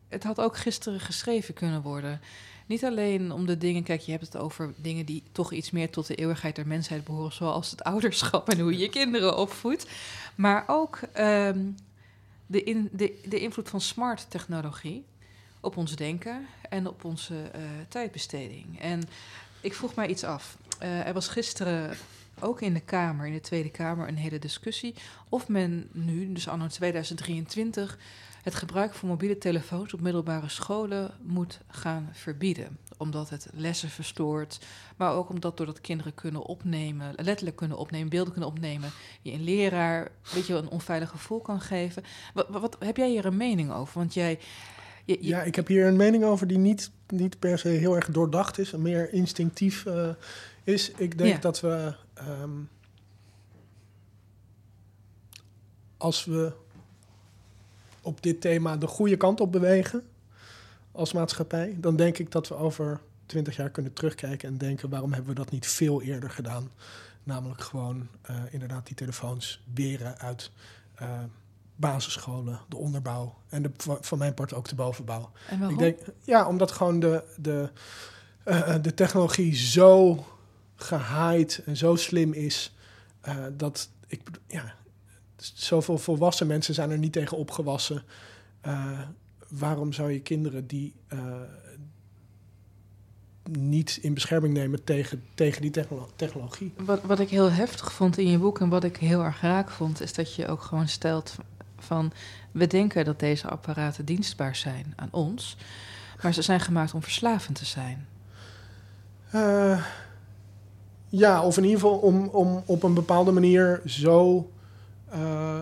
Het 0.07 0.23
had 0.23 0.39
ook 0.39 0.57
gisteren 0.57 0.99
geschreven 0.99 1.53
kunnen 1.53 1.81
worden. 1.81 2.21
Niet 2.69 2.85
alleen 2.85 3.31
om 3.31 3.45
de 3.45 3.57
dingen... 3.57 3.83
Kijk, 3.83 4.01
je 4.01 4.11
hebt 4.11 4.25
het 4.25 4.37
over 4.37 4.73
dingen 4.75 5.05
die 5.05 5.23
toch 5.31 5.51
iets 5.53 5.71
meer 5.71 5.89
tot 5.89 6.07
de 6.07 6.15
eeuwigheid 6.15 6.55
der 6.55 6.67
mensheid 6.67 7.03
behoren... 7.03 7.31
zoals 7.31 7.71
het 7.71 7.83
ouderschap 7.83 8.49
en 8.49 8.59
hoe 8.59 8.71
je 8.71 8.77
je 8.77 8.89
kinderen 8.89 9.37
opvoedt. 9.37 9.87
Maar 10.35 10.63
ook 10.67 10.99
ehm, 11.13 11.65
de, 12.45 12.63
in, 12.63 12.89
de, 12.91 13.19
de 13.25 13.39
invloed 13.39 13.69
van 13.69 13.81
smart 13.81 14.25
technologie 14.29 15.05
op 15.59 15.77
ons 15.77 15.95
denken 15.95 16.47
en 16.69 16.87
op 16.87 17.03
onze 17.03 17.35
eh, 17.35 17.61
tijdbesteding. 17.87 18.79
En 18.79 19.03
ik 19.61 19.73
vroeg 19.73 19.95
mij 19.95 20.07
iets 20.07 20.23
af. 20.23 20.57
Eh, 20.79 21.07
er 21.07 21.13
was 21.13 21.27
gisteren 21.27 21.97
ook 22.39 22.61
in 22.61 22.73
de 22.73 22.79
Kamer, 22.79 23.25
in 23.25 23.33
de 23.33 23.41
Tweede 23.41 23.69
Kamer, 23.69 24.07
een 24.07 24.17
hele 24.17 24.39
discussie 24.39 24.93
of 25.29 25.47
men 25.47 25.89
nu, 25.91 26.33
dus 26.33 26.47
anno 26.47 26.67
2023, 26.67 27.97
het 28.43 28.55
gebruik 28.55 28.93
van 28.93 29.09
mobiele 29.09 29.37
telefoons 29.37 29.93
op 29.93 30.01
middelbare 30.01 30.49
scholen 30.49 31.11
moet 31.21 31.59
gaan 31.67 32.09
verbieden. 32.13 32.77
Omdat 32.97 33.29
het 33.29 33.47
lessen 33.53 33.89
verstoort, 33.89 34.59
maar 34.97 35.11
ook 35.13 35.29
omdat 35.29 35.57
doordat 35.57 35.81
kinderen 35.81 36.13
kunnen 36.15 36.43
opnemen, 36.43 37.13
letterlijk 37.17 37.55
kunnen 37.57 37.77
opnemen, 37.77 38.09
beelden 38.09 38.31
kunnen 38.31 38.49
opnemen, 38.49 38.89
je 39.21 39.31
een 39.31 39.43
leraar 39.43 40.11
weet 40.33 40.47
je, 40.47 40.53
wel, 40.53 40.61
een 40.61 40.69
onveilig 40.69 41.09
gevoel 41.09 41.39
kan 41.39 41.61
geven. 41.61 42.03
Wat, 42.33 42.47
wat, 42.49 42.75
heb 42.79 42.97
jij 42.97 43.09
hier 43.09 43.25
een 43.25 43.37
mening 43.37 43.71
over? 43.71 43.97
Want 43.99 44.13
jij. 44.13 44.39
je- 45.05 45.17
je- 45.21 45.27
Ja, 45.27 45.41
ik 45.43 45.55
heb 45.55 45.67
hier 45.67 45.87
een 45.87 45.95
mening 45.95 46.23
over 46.23 46.47
die 46.47 46.57
niet, 46.57 46.91
niet 47.07 47.39
per 47.39 47.59
se 47.59 47.67
heel 47.67 47.95
erg 47.95 48.09
doordacht 48.11 48.57
is 48.59 48.71
meer 48.71 49.13
instinctief 49.13 49.85
eh, 49.85 50.09
is. 50.63 50.91
Ik 50.91 51.17
denk 51.17 51.33
Ja. 51.33 51.39
dat 51.39 51.59
we, 51.59 51.95
ehm, 52.13 52.51
als 55.97 56.25
we 56.25 56.53
op 58.01 58.23
dit 58.23 58.41
thema 58.41 58.77
de 58.77 58.87
goede 58.87 59.17
kant 59.17 59.39
op 59.41 59.51
bewegen 59.51 60.03
als 60.91 61.13
maatschappij, 61.13 61.75
dan 61.77 61.95
denk 61.95 62.17
ik 62.17 62.31
dat 62.31 62.47
we 62.47 62.55
over 62.55 62.99
twintig 63.25 63.55
jaar 63.55 63.69
kunnen 63.69 63.93
terugkijken 63.93 64.49
en 64.49 64.57
denken 64.57 64.89
waarom 64.89 65.13
hebben 65.13 65.29
we 65.33 65.39
dat 65.39 65.51
niet 65.51 65.67
veel 65.67 66.01
eerder 66.01 66.29
gedaan. 66.29 66.69
Namelijk 67.23 67.61
gewoon 67.61 68.07
eh, 68.21 68.35
inderdaad 68.49 68.85
die 68.85 68.95
telefoons 68.95 69.63
weren 69.73 70.17
uit 70.19 70.51
eh, 70.95 71.07
basisscholen, 71.75 72.59
de 72.69 72.75
onderbouw 72.77 73.35
en 73.49 73.61
de, 73.61 73.71
van- 74.01 74.17
mijn 74.17 74.33
part 74.33 74.53
ook 74.53 74.67
de 74.67 74.75
bovenbouw. 74.75 75.31
en 75.49 75.59
waarom? 75.59 75.79
Ik 75.79 75.83
denk, 75.83 75.99
ja, 76.23 76.47
omdat 76.47 76.71
gewoon 76.71 76.99
de, 76.99 77.23
de, 77.37 77.69
eh, 78.43 78.75
de 78.81 78.93
technologie 78.93 79.55
zo 79.55 80.25
gehaaid 80.75 81.61
en 81.65 81.77
zo 81.77 81.95
slim 81.95 82.33
is, 82.33 82.73
dat 83.57 83.89
ik, 84.07 84.23
bedoel, 84.23 84.41
ja, 85.39 85.51
zoveel 85.53 85.97
volwassen 85.97 86.47
mensen 86.47 86.73
zijn 86.73 86.91
er 86.91 86.97
niet 86.97 87.13
tegen 87.13 87.37
opgewassen. 87.37 88.03
Eh, 88.61 88.99
waarom 89.49 89.93
zou 89.93 90.11
je 90.11 90.21
kinderen 90.21 90.67
die 90.67 90.93
eh, 91.07 91.19
niet 93.51 93.99
in 94.01 94.13
bescherming 94.13 94.53
nemen 94.53 94.83
tegen, 94.83 95.23
tegen 95.33 95.61
die 95.61 95.71
technolo- 95.71 96.09
technologie? 96.15 96.73
Wat, 96.77 97.01
wat 97.03 97.19
ik 97.19 97.29
heel 97.29 97.51
heftig 97.51 97.93
vond 97.93 98.17
in 98.17 98.27
je 98.27 98.37
boek 98.37 98.59
en 98.59 98.69
wat 98.69 98.83
ik 98.83 98.97
heel 98.97 99.23
erg 99.23 99.41
raak 99.41 99.69
vond, 99.69 100.01
is 100.01 100.13
dat 100.13 100.35
je 100.35 100.47
ook 100.47 100.61
gewoon 100.61 100.87
stelt 100.87 101.35
van 101.77 102.11
we 102.51 102.67
denken 102.67 103.05
dat 103.05 103.19
deze 103.19 103.47
apparaten 103.47 104.05
dienstbaar 104.05 104.55
zijn 104.55 104.93
aan 104.95 105.09
ons, 105.11 105.57
maar 106.21 106.33
ze 106.33 106.41
zijn 106.41 106.59
gemaakt 106.59 106.93
om 106.93 107.01
verslavend 107.03 107.57
te 107.57 107.65
zijn. 107.65 108.07
Uh, 109.35 109.85
ja, 111.09 111.43
of 111.43 111.57
in 111.57 111.63
ieder 111.63 111.79
geval 111.79 111.97
om, 111.97 112.27
om 112.27 112.63
op 112.65 112.83
een 112.83 112.93
bepaalde 112.93 113.31
manier 113.31 113.81
zo, 113.85 114.49
uh, 115.13 115.61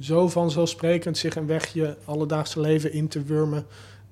zo 0.00 0.28
vanzelfsprekend 0.28 1.18
zich 1.18 1.36
een 1.36 1.46
weg 1.46 1.66
je 1.72 1.96
alledaagse 2.04 2.60
leven 2.60 2.92
in 2.92 3.08
te 3.08 3.22
wurmen. 3.22 3.66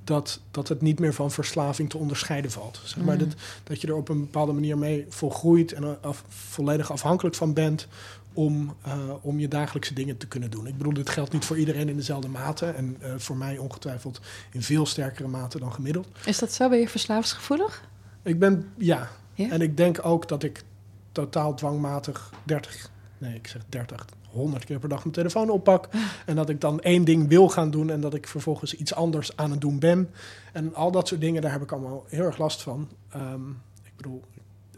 Dat, 0.05 0.41
dat 0.51 0.69
het 0.69 0.81
niet 0.81 0.99
meer 0.99 1.15
van 1.15 1.31
verslaving 1.31 1.91
te 1.91 1.99
onderscheiden 1.99 2.51
valt. 2.51 2.81
Zeg 2.85 3.05
maar, 3.05 3.19
dat, 3.19 3.35
dat 3.65 3.81
je 3.81 3.87
er 3.87 3.95
op 3.95 4.09
een 4.09 4.21
bepaalde 4.21 4.53
manier 4.53 4.79
mee 4.79 5.07
volgroeit 5.09 5.73
en 5.73 6.03
af, 6.03 6.25
volledig 6.29 6.91
afhankelijk 6.91 7.37
van 7.37 7.53
bent 7.53 7.89
om, 8.37 8.75
uh, 8.87 8.95
om 9.21 9.39
je 9.39 9.49
dagelijkse 9.49 9.95
dingen 9.95 10.17
te 10.17 10.27
kunnen 10.27 10.51
doen. 10.51 10.67
Ik 10.67 10.77
bedoel, 10.77 10.93
dit 10.93 11.09
geldt 11.09 11.33
niet 11.33 11.45
voor 11.45 11.59
iedereen 11.59 11.89
in 11.89 11.97
dezelfde 11.97 12.29
mate. 12.29 12.67
En 12.67 12.97
uh, 13.03 13.15
voor 13.17 13.37
mij 13.37 13.59
ongetwijfeld 13.59 14.21
in 14.53 14.63
veel 14.63 14.87
sterkere 14.87 15.29
mate 15.29 15.59
dan 15.59 15.73
gemiddeld. 15.73 16.09
Is 16.25 16.39
dat 16.39 16.53
zo? 16.53 16.69
Ben 16.69 16.79
je 16.79 16.89
verslavingsgevoelig? 16.89 17.89
Ik 18.23 18.39
ben, 18.39 18.73
ja. 18.79 19.09
ja. 19.35 19.51
En 19.51 19.61
ik 19.61 19.77
denk 19.77 20.07
ook 20.07 20.29
dat 20.29 20.43
ik 20.43 20.65
totaal 21.13 21.55
dwangmatig 21.55 22.33
30, 22.43 22.91
nee, 23.19 23.35
ik 23.35 23.47
zeg 23.47 23.63
30, 23.69 24.07
100 24.37 24.65
keer 24.65 24.79
per 24.79 24.89
dag 24.89 25.03
mijn 25.03 25.15
telefoon 25.15 25.51
oppak. 25.51 25.89
En 26.27 26.37
dat 26.37 26.49
ik 26.49 26.61
dan 26.61 26.81
één 26.81 27.05
ding 27.05 27.29
wil 27.29 27.49
gaan 27.49 27.71
doen 27.71 27.91
en 27.91 28.01
dat 28.01 28.15
ik 28.15 28.29
vervolgens 28.29 28.75
iets 28.75 28.95
anders 28.95 29.37
aan 29.37 29.51
het 29.51 29.61
doen 29.61 29.79
ben. 29.79 30.11
En 30.53 30.75
al 30.75 30.91
dat 30.91 31.09
soort 31.09 31.21
dingen, 31.21 31.43
daar 31.43 31.53
heb 31.53 31.63
ik 31.63 31.73
allemaal 31.73 32.05
heel 32.09 32.25
erg 32.25 32.39
last 32.39 32.63
van. 32.63 32.89
Um, 33.17 33.63
ik 33.85 33.93
bedoel, 33.97 34.23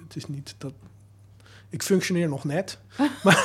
het 0.02 0.16
is 0.16 0.28
niet 0.28 0.54
dat. 0.58 0.72
Ik 1.68 1.82
functioneer 1.82 2.28
nog 2.28 2.44
net. 2.44 2.78
maar, 3.24 3.44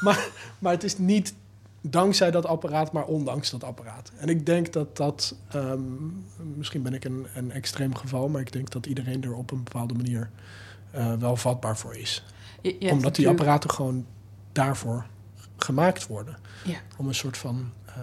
maar, 0.00 0.28
maar 0.58 0.72
het 0.72 0.84
is 0.84 0.98
niet 0.98 1.34
dankzij 1.80 2.30
dat 2.30 2.46
apparaat, 2.46 2.92
maar 2.92 3.04
ondanks 3.04 3.50
dat 3.50 3.64
apparaat. 3.64 4.12
En 4.16 4.28
ik 4.28 4.46
denk 4.46 4.72
dat 4.72 4.96
dat, 4.96 5.36
um, 5.54 6.24
misschien 6.54 6.82
ben 6.82 6.94
ik 6.94 7.04
een, 7.04 7.26
een 7.34 7.50
extreem 7.50 7.94
geval, 7.94 8.28
maar 8.28 8.40
ik 8.40 8.52
denk 8.52 8.70
dat 8.70 8.86
iedereen 8.86 9.24
er 9.24 9.34
op 9.34 9.50
een 9.50 9.62
bepaalde 9.64 9.94
manier 9.94 10.30
uh, 10.94 11.14
wel 11.14 11.36
vatbaar 11.36 11.76
voor 11.76 11.96
is. 11.96 12.24
Omdat 12.80 13.14
die 13.14 13.28
apparaten 13.28 13.70
gewoon 13.70 14.06
daarvoor 14.52 15.06
gemaakt 15.62 16.06
worden. 16.06 16.36
Ja. 16.64 16.78
Om 16.96 17.08
een 17.08 17.14
soort 17.14 17.38
van 17.38 17.72
uh, 17.88 17.94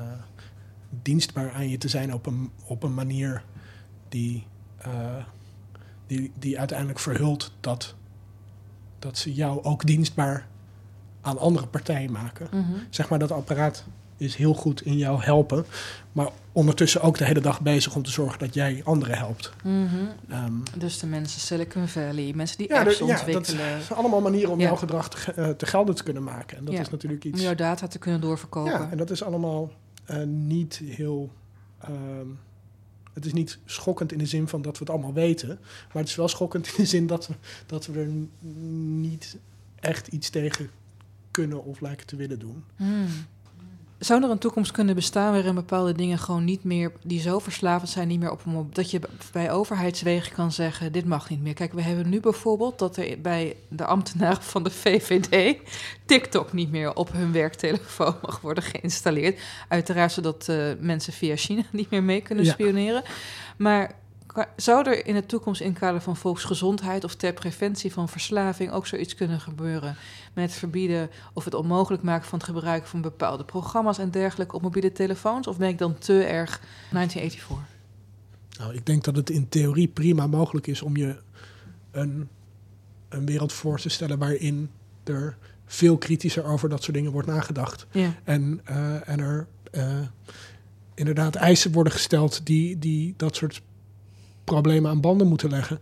dienstbaar 0.90 1.52
aan 1.52 1.70
je 1.70 1.78
te 1.78 1.88
zijn 1.88 2.14
op 2.14 2.26
een, 2.26 2.52
op 2.66 2.84
een 2.84 2.94
manier 2.94 3.44
die, 4.10 4.48
uh, 4.88 5.24
die, 6.08 6.32
die 6.40 6.60
uiteindelijk 6.60 7.00
verhult 7.00 7.52
dat, 7.60 7.96
dat 9.00 9.18
ze 9.18 9.34
jou 9.34 9.64
ook 9.64 9.86
dienstbaar 9.86 10.48
aan 11.22 11.38
andere 11.38 11.68
partijen 11.68 12.12
maken. 12.12 12.48
Mm 12.52 12.64
-hmm. 12.64 12.82
Zeg 12.90 13.10
maar 13.10 13.20
dat 13.20 13.32
apparaat 13.32 13.86
is 14.20 14.36
heel 14.36 14.54
goed 14.54 14.82
in 14.82 14.98
jou 14.98 15.22
helpen, 15.24 15.66
maar 16.12 16.30
ondertussen 16.52 17.02
ook 17.02 17.18
de 17.18 17.26
hele 17.26 17.42
dag 17.42 17.62
bezig 17.62 17.96
om 17.96 18.04
te 18.04 18.12
zorgen 18.12 18.40
dat 18.40 18.54
jij 18.54 18.82
anderen 18.84 19.18
helpt. 19.18 19.52
Mm 19.64 19.88
-hmm. 19.88 20.36
um, 20.46 20.64
dus 20.78 21.00
de 21.00 21.08
mensen 21.08 21.42
Silicon 21.42 21.88
Valley, 21.88 22.32
mensen 22.36 22.58
die 22.58 22.68
ja, 22.70 22.80
apps 22.82 22.98
de, 22.98 23.06
ja, 23.06 23.12
ontwikkelen. 23.18 23.72
dat 23.78 23.84
zijn 23.86 24.00
allemaal 24.00 24.22
manieren 24.22 24.52
om 24.52 24.60
Ja. 24.60 24.66
jouw 24.66 24.76
gedrag 24.76 25.10
te, 25.10 25.34
uh, 25.38 25.50
te 25.50 25.66
gelden 25.66 25.96
te 25.96 26.04
kunnen 26.04 26.24
maken. 26.24 26.58
En 26.58 26.66
dat 26.66 26.74
is 26.74 26.90
natuurlijk 26.90 27.24
Om 27.24 27.30
iets. 27.32 27.42
jouw 27.42 27.56
data 27.56 27.88
te 27.88 28.00
kunnen 28.00 28.22
doorverkopen. 28.22 28.72
Ja, 28.72 28.88
en 28.92 28.98
dat 28.98 29.10
is 29.10 29.24
allemaal 29.24 29.72
uh, 30.12 30.24
niet 30.24 30.82
heel. 30.86 31.32
ehm, 31.82 32.28
het 33.14 33.26
is 33.26 33.34
niet 33.34 33.60
schokkend 33.66 34.12
in 34.12 34.18
de 34.18 34.26
zin 34.26 34.48
van 34.48 34.62
dat 34.62 34.74
we 34.74 34.80
het 34.80 34.90
allemaal 34.90 35.14
weten. 35.14 35.48
Maar 35.60 36.02
het 36.02 36.08
is 36.08 36.16
wel 36.16 36.28
schokkend 36.28 36.68
in 36.68 36.74
de 36.78 36.86
zin 36.86 37.08
dat 37.08 37.28
we, 37.28 37.34
dat 37.66 37.86
we 37.86 38.00
er 38.00 38.10
niet 39.00 39.38
echt 39.80 40.08
iets 40.08 40.30
tegen 40.30 40.70
kunnen 41.32 41.64
of 41.64 41.80
lijken 41.82 42.08
te 42.08 42.16
willen 42.16 42.40
doen. 42.40 42.64
Hmm. 42.76 43.08
Zou 44.00 44.24
er 44.24 44.30
een 44.30 44.38
toekomst 44.38 44.72
kunnen 44.72 44.96
bestaan 44.96 45.32
waarin 45.34 45.56
bepaalde 45.56 45.94
dingen 45.94 46.18
gewoon 46.20 46.44
niet 46.44 46.64
meer, 46.64 46.92
die 47.04 47.22
zo 47.22 47.40
verslavend 47.40 47.90
zijn, 47.90 48.08
niet 48.08 48.20
meer 48.20 48.32
op 48.32 48.46
een 48.46 48.70
dat 48.74 48.92
je 48.92 49.00
bij 49.32 49.52
overheidswegen 49.52 50.34
kan 50.34 50.52
zeggen: 50.52 50.92
dit 50.92 51.06
mag 51.06 51.30
niet 51.30 51.42
meer. 51.42 51.54
Kijk, 51.54 51.74
we 51.74 51.82
hebben 51.82 52.10
nu 52.10 52.20
bijvoorbeeld 52.20 52.80
dat 52.80 52.98
er 52.98 53.22
bij 53.22 53.56
de 53.68 53.86
ambtenaren 53.86 54.42
van 54.44 54.64
de 54.64 54.70
VVD 54.72 55.58
TikTok 56.06 56.54
niet 56.54 56.72
meer 56.72 56.96
op 56.96 57.12
hun 57.12 57.32
werktelefoon 57.32 58.16
mag 58.22 58.42
worden 58.42 58.64
geïnstalleerd. 58.64 59.40
Uiteraard 59.68 60.12
zodat 60.12 60.48
eh, 60.50 60.66
mensen 60.80 61.14
via 61.14 61.36
China 61.36 61.64
niet 61.72 61.90
meer 61.90 62.04
mee 62.04 62.22
kunnen 62.22 62.46
Ja. 62.46 62.52
spioneren. 62.52 63.04
Maar 63.58 63.92
Zou 64.56 64.90
er 64.90 65.06
in 65.06 65.14
de 65.14 65.26
toekomst 65.26 65.62
in 65.62 65.70
het 65.70 65.80
kader 65.80 66.02
van 66.02 66.16
volksgezondheid 66.16 67.04
of 67.04 67.16
ter 67.16 67.34
preventie 67.34 67.94
van 67.94 68.10
verslaving 68.10 68.72
ook 68.72 68.88
zoiets 68.88 69.16
kunnen 69.16 69.40
gebeuren? 69.40 69.96
Met 70.34 70.44
het 70.44 70.54
verbieden 70.54 71.10
of 71.34 71.46
het 71.46 71.54
onmogelijk 71.54 72.04
maken 72.04 72.28
van 72.28 72.40
het 72.40 72.48
gebruik 72.48 72.86
van 72.86 73.02
bepaalde 73.02 73.44
programma's 73.46 73.98
en 73.98 74.12
dergelijke 74.12 74.56
op 74.56 74.62
mobiele 74.62 74.92
telefoons? 74.92 75.48
Of 75.48 75.58
ben 75.58 75.68
ik 75.70 75.78
dan 75.78 75.98
te 75.98 76.24
erg 76.24 76.62
1984? 76.92 77.78
Nou, 78.60 78.74
ik 78.74 78.86
denk 78.86 79.04
dat 79.04 79.16
het 79.16 79.30
in 79.30 79.50
theorie 79.50 79.88
prima 79.88 80.28
mogelijk 80.28 80.68
is 80.68 80.82
om 80.82 80.98
je 80.98 81.16
een, 81.92 82.30
een 83.10 83.26
wereld 83.26 83.54
voor 83.54 83.80
te 83.80 83.90
stellen 83.90 84.18
waarin 84.18 84.70
er 85.04 85.38
veel 85.66 85.98
kritischer 85.98 86.44
over 86.44 86.70
dat 86.70 86.84
soort 86.84 86.96
dingen 86.98 87.12
wordt 87.12 87.28
nagedacht. 87.28 87.88
Ja. 87.92 88.16
En, 88.24 88.62
uh, 88.70 89.10
en 89.10 89.20
er 89.20 89.48
uh, 89.72 90.00
inderdaad 90.94 91.36
eisen 91.36 91.72
worden 91.72 91.94
gesteld 91.94 92.46
die, 92.46 92.80
die 92.80 93.14
dat 93.18 93.36
soort 93.36 93.62
problemen 94.50 94.92
aan 94.92 95.02
banden 95.02 95.28
moeten 95.28 95.50
leggen. 95.50 95.80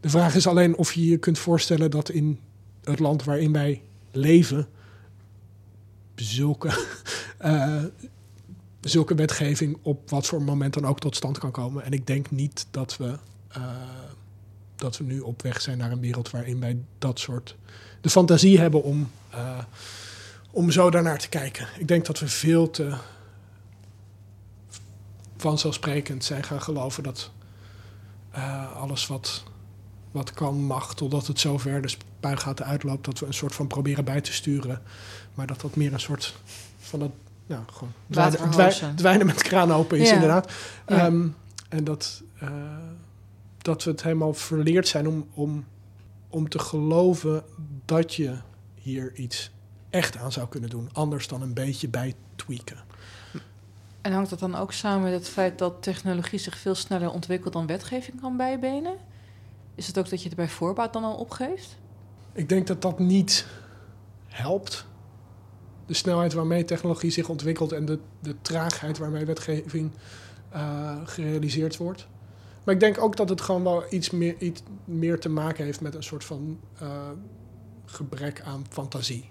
De 0.00 0.08
vraag 0.08 0.34
is 0.34 0.46
alleen 0.46 0.76
of 0.76 0.92
je 0.92 1.08
je 1.08 1.18
kunt 1.18 1.38
voorstellen 1.38 1.90
dat 1.90 2.08
in 2.08 2.38
het 2.84 2.98
land 2.98 3.24
waarin 3.24 3.52
wij 3.52 3.82
leven 4.10 4.68
zulke, 6.14 6.86
uh, 7.44 7.84
zulke 8.80 9.14
wetgeving 9.14 9.78
op 9.82 10.10
wat 10.10 10.26
voor 10.26 10.42
moment 10.42 10.74
dan 10.74 10.86
ook 10.86 11.00
tot 11.00 11.16
stand 11.16 11.38
kan 11.38 11.50
komen. 11.50 11.84
En 11.84 11.92
ik 11.92 12.06
denk 12.06 12.30
niet 12.30 12.66
dat 12.70 12.96
we, 12.96 13.18
uh, 13.56 13.64
dat 14.76 14.98
we 14.98 15.04
nu 15.04 15.20
op 15.20 15.42
weg 15.42 15.60
zijn 15.60 15.78
naar 15.78 15.92
een 15.92 16.00
wereld 16.00 16.30
waarin 16.30 16.60
wij 16.60 16.78
dat 16.98 17.18
soort 17.18 17.56
de 18.00 18.10
fantasie 18.10 18.58
hebben 18.58 18.82
om, 18.82 19.10
uh, 19.34 19.58
om 20.50 20.70
zo 20.70 20.90
daarnaar 20.90 21.18
te 21.18 21.28
kijken. 21.28 21.68
Ik 21.78 21.88
denk 21.88 22.06
dat 22.06 22.18
we 22.18 22.28
veel 22.28 22.70
te 22.70 22.94
vanzelfsprekend 25.36 26.24
zijn 26.24 26.42
gaan 26.42 26.62
geloven 26.62 27.02
dat 27.02 27.30
uh, 28.36 28.76
alles 28.76 29.06
wat, 29.06 29.44
wat 30.10 30.32
kan 30.32 30.64
mag, 30.64 30.94
totdat 30.94 31.26
het 31.26 31.40
zover 31.40 31.82
de 31.82 31.88
spuigaten 31.88 32.66
uitloopt, 32.66 33.04
dat 33.04 33.18
we 33.18 33.26
een 33.26 33.34
soort 33.34 33.54
van 33.54 33.66
proberen 33.66 34.04
bij 34.04 34.20
te 34.20 34.32
sturen. 34.32 34.82
Maar 35.34 35.46
dat 35.46 35.60
dat 35.60 35.76
meer 35.76 35.92
een 35.92 36.00
soort 36.00 36.34
van 36.78 36.98
dat, 36.98 37.10
ja, 37.46 37.64
gewoon 37.72 37.92
dwijnen, 38.94 39.26
met 39.26 39.42
kraan 39.42 39.72
open 39.72 39.98
is, 39.98 40.08
Ja. 40.08 40.14
inderdaad. 40.14 40.52
Ja. 40.86 41.06
Um, 41.06 41.36
en 41.68 41.84
dat, 41.84 42.22
uh, 42.42 42.50
dat 43.58 43.84
we 43.84 43.90
het 43.90 44.02
helemaal 44.02 44.34
verleerd 44.34 44.88
zijn 44.88 45.08
om, 45.08 45.26
om, 45.34 45.64
om 46.28 46.48
te 46.48 46.58
geloven 46.58 47.44
dat 47.84 48.14
je 48.14 48.36
hier 48.74 49.14
iets 49.14 49.50
echt 49.90 50.16
aan 50.16 50.32
zou 50.32 50.48
kunnen 50.48 50.70
doen, 50.70 50.88
anders 50.92 51.28
dan 51.28 51.42
een 51.42 51.54
beetje 51.54 51.88
bij 51.88 52.14
tweaken. 52.36 52.78
En 54.00 54.12
hangt 54.12 54.30
dat 54.30 54.38
dan 54.38 54.54
ook 54.54 54.72
samen 54.72 55.02
met 55.02 55.12
het 55.12 55.28
feit 55.28 55.58
dat 55.58 55.82
technologie 55.82 56.38
zich 56.38 56.58
veel 56.58 56.74
sneller 56.74 57.10
ontwikkelt 57.10 57.52
dan 57.52 57.66
wetgeving 57.66 58.20
kan 58.20 58.36
bijbenen? 58.36 58.96
Is 59.74 59.86
het 59.86 59.98
ook 59.98 60.10
dat 60.10 60.22
je 60.22 60.28
het 60.28 60.36
bij 60.36 60.48
voorbaat 60.48 60.92
dan 60.92 61.04
al 61.04 61.14
opgeeft? 61.14 61.76
Ik 62.32 62.48
denk 62.48 62.66
dat 62.66 62.82
dat 62.82 62.98
niet 62.98 63.46
helpt. 64.26 64.86
De 65.86 65.94
snelheid 65.94 66.32
waarmee 66.32 66.64
technologie 66.64 67.10
zich 67.10 67.28
ontwikkelt 67.28 67.72
en 67.72 67.84
de, 67.84 67.98
de 68.20 68.34
traagheid 68.42 68.98
waarmee 68.98 69.24
wetgeving 69.24 69.90
uh, 70.54 70.96
gerealiseerd 71.04 71.76
wordt. 71.76 72.06
Maar 72.64 72.74
ik 72.74 72.80
denk 72.80 73.02
ook 73.02 73.16
dat 73.16 73.28
het 73.28 73.40
gewoon 73.40 73.62
wel 73.62 73.84
iets 73.90 74.10
meer, 74.10 74.38
iets 74.38 74.62
meer 74.84 75.20
te 75.20 75.28
maken 75.28 75.64
heeft 75.64 75.80
met 75.80 75.94
een 75.94 76.02
soort 76.02 76.24
van 76.24 76.60
uh, 76.82 76.88
gebrek 77.84 78.40
aan 78.40 78.64
fantasie 78.68 79.30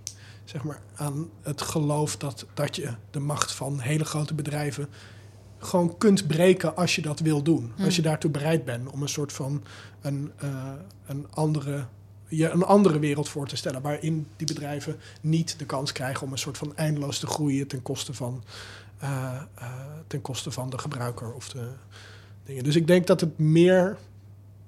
zeg 0.50 0.64
maar, 0.64 0.82
aan 0.96 1.30
het 1.42 1.62
geloof 1.62 2.18
dat, 2.18 2.46
dat 2.54 2.76
je 2.76 2.94
de 3.12 3.20
macht 3.20 3.52
van 3.52 3.80
hele 3.80 4.06
grote 4.06 4.34
bedrijven 4.34 4.90
gewoon 5.58 5.98
kunt 5.98 6.28
breken 6.28 6.76
als 6.76 6.96
je 6.96 7.02
dat 7.02 7.20
wil 7.20 7.44
doen. 7.44 7.72
Hmm. 7.76 7.86
Als 7.86 7.96
je 7.96 8.02
daartoe 8.02 8.32
bereid 8.32 8.66
bent 8.66 8.90
om 8.90 9.02
een 9.02 9.10
soort 9.10 9.34
van 9.34 9.64
een, 10.02 10.32
uh, 10.44 10.72
een, 11.06 11.28
andere, 11.30 11.86
je 12.28 12.50
een 12.50 12.64
andere 12.64 13.00
wereld 13.00 13.30
voor 13.30 13.48
te 13.48 13.56
stellen. 13.56 13.82
Waarin 13.82 14.28
die 14.36 14.48
bedrijven 14.48 15.00
niet 15.22 15.60
de 15.60 15.66
kans 15.66 15.92
krijgen 15.92 16.26
om 16.26 16.32
een 16.32 16.38
soort 16.38 16.58
van 16.58 16.76
eindeloos 16.76 17.20
te 17.20 17.28
groeien 17.28 17.68
ten 17.68 17.82
koste 17.82 18.14
van, 18.14 18.44
uh, 19.04 19.42
uh, 19.60 19.72
ten 20.08 20.22
koste 20.22 20.52
van 20.52 20.70
de 20.70 20.78
gebruiker 20.78 21.34
of 21.34 21.50
de 21.50 21.70
dingen. 22.44 22.64
Dus 22.64 22.76
ik 22.76 22.88
denk 22.88 23.08
dat 23.08 23.22
het 23.22 23.38
meer 23.38 23.98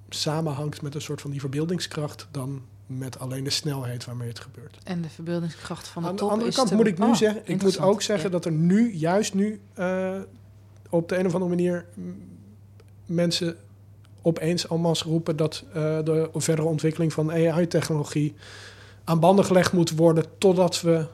samenhangt 0.09 0.81
met 0.81 0.95
een 0.95 1.01
soort 1.01 1.21
van 1.21 1.31
die 1.31 1.39
verbeeldingskracht 1.39 2.27
dan 2.31 2.61
met 2.97 3.19
alleen 3.19 3.43
de 3.43 3.49
snelheid 3.49 4.05
waarmee 4.05 4.27
het 4.27 4.39
gebeurt. 4.39 4.77
En 4.83 5.01
de 5.01 5.09
verbeeldingskracht 5.09 5.87
van 5.87 6.01
de 6.01 6.07
Aan 6.07 6.15
de 6.15 6.21
top 6.21 6.31
andere 6.31 6.51
kant 6.51 6.67
te... 6.67 6.75
moet 6.75 6.87
ik 6.87 6.97
nu 6.97 7.05
oh, 7.05 7.15
zeggen, 7.15 7.41
ik 7.45 7.61
moet 7.61 7.79
ook 7.79 8.01
zeggen 8.01 8.25
ja. 8.25 8.31
dat 8.31 8.45
er 8.45 8.51
nu, 8.51 8.93
juist 8.93 9.33
nu, 9.33 9.61
uh, 9.79 10.19
op 10.89 11.09
de 11.09 11.17
een 11.17 11.25
of 11.25 11.33
andere 11.33 11.49
manier 11.49 11.85
mensen 13.05 13.57
opeens 14.21 14.69
allemaal 14.69 14.95
roepen 15.05 15.35
dat 15.35 15.63
uh, 15.67 15.73
de 16.03 16.29
verdere 16.33 16.67
ontwikkeling 16.67 17.13
van 17.13 17.31
AI-technologie 17.31 18.35
aan 19.03 19.19
banden 19.19 19.45
gelegd 19.45 19.73
moet 19.73 19.91
worden 19.95 20.25
totdat 20.37 20.81
we 20.81 21.05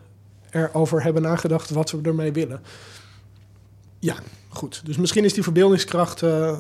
erover 0.50 1.04
hebben 1.04 1.22
nagedacht 1.22 1.70
wat 1.70 1.92
we 1.92 2.00
ermee 2.02 2.32
willen. 2.32 2.62
Ja, 4.00 4.16
goed. 4.50 4.82
Dus 4.86 4.98
misschien 4.98 5.24
is 5.24 5.34
die 5.34 5.44
verbeeldingskracht 5.44 6.22
uh, 6.22 6.58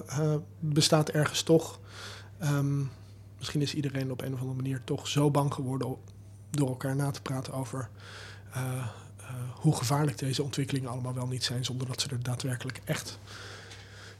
bestaat 0.60 1.10
ergens 1.10 1.41
toch. 1.41 1.80
Um, 2.43 2.91
misschien 3.38 3.62
is 3.62 3.73
iedereen 3.73 4.12
op 4.12 4.21
een 4.21 4.34
of 4.34 4.39
andere 4.39 4.62
manier 4.62 4.82
toch 4.84 5.08
zo 5.08 5.32
bang 5.32 5.54
geworden 5.54 5.95
door 6.50 6.67
elkaar 6.67 6.95
na 6.95 7.12
te 7.12 7.21
praten 7.21 7.54
over 7.54 7.89
uh, 8.56 8.88
hoe 9.54 9.76
gevaarlijk 9.76 10.17
deze 10.17 10.43
ontwikkelingen 10.43 10.89
allemaal 10.89 11.13
wel 11.13 11.28
niet 11.28 11.43
zijn, 11.43 11.65
zonder 11.65 11.88
dat 11.88 12.02
ze 12.02 12.10
er 12.10 12.23
daadwerkelijk 12.23 12.82
echt 12.86 13.19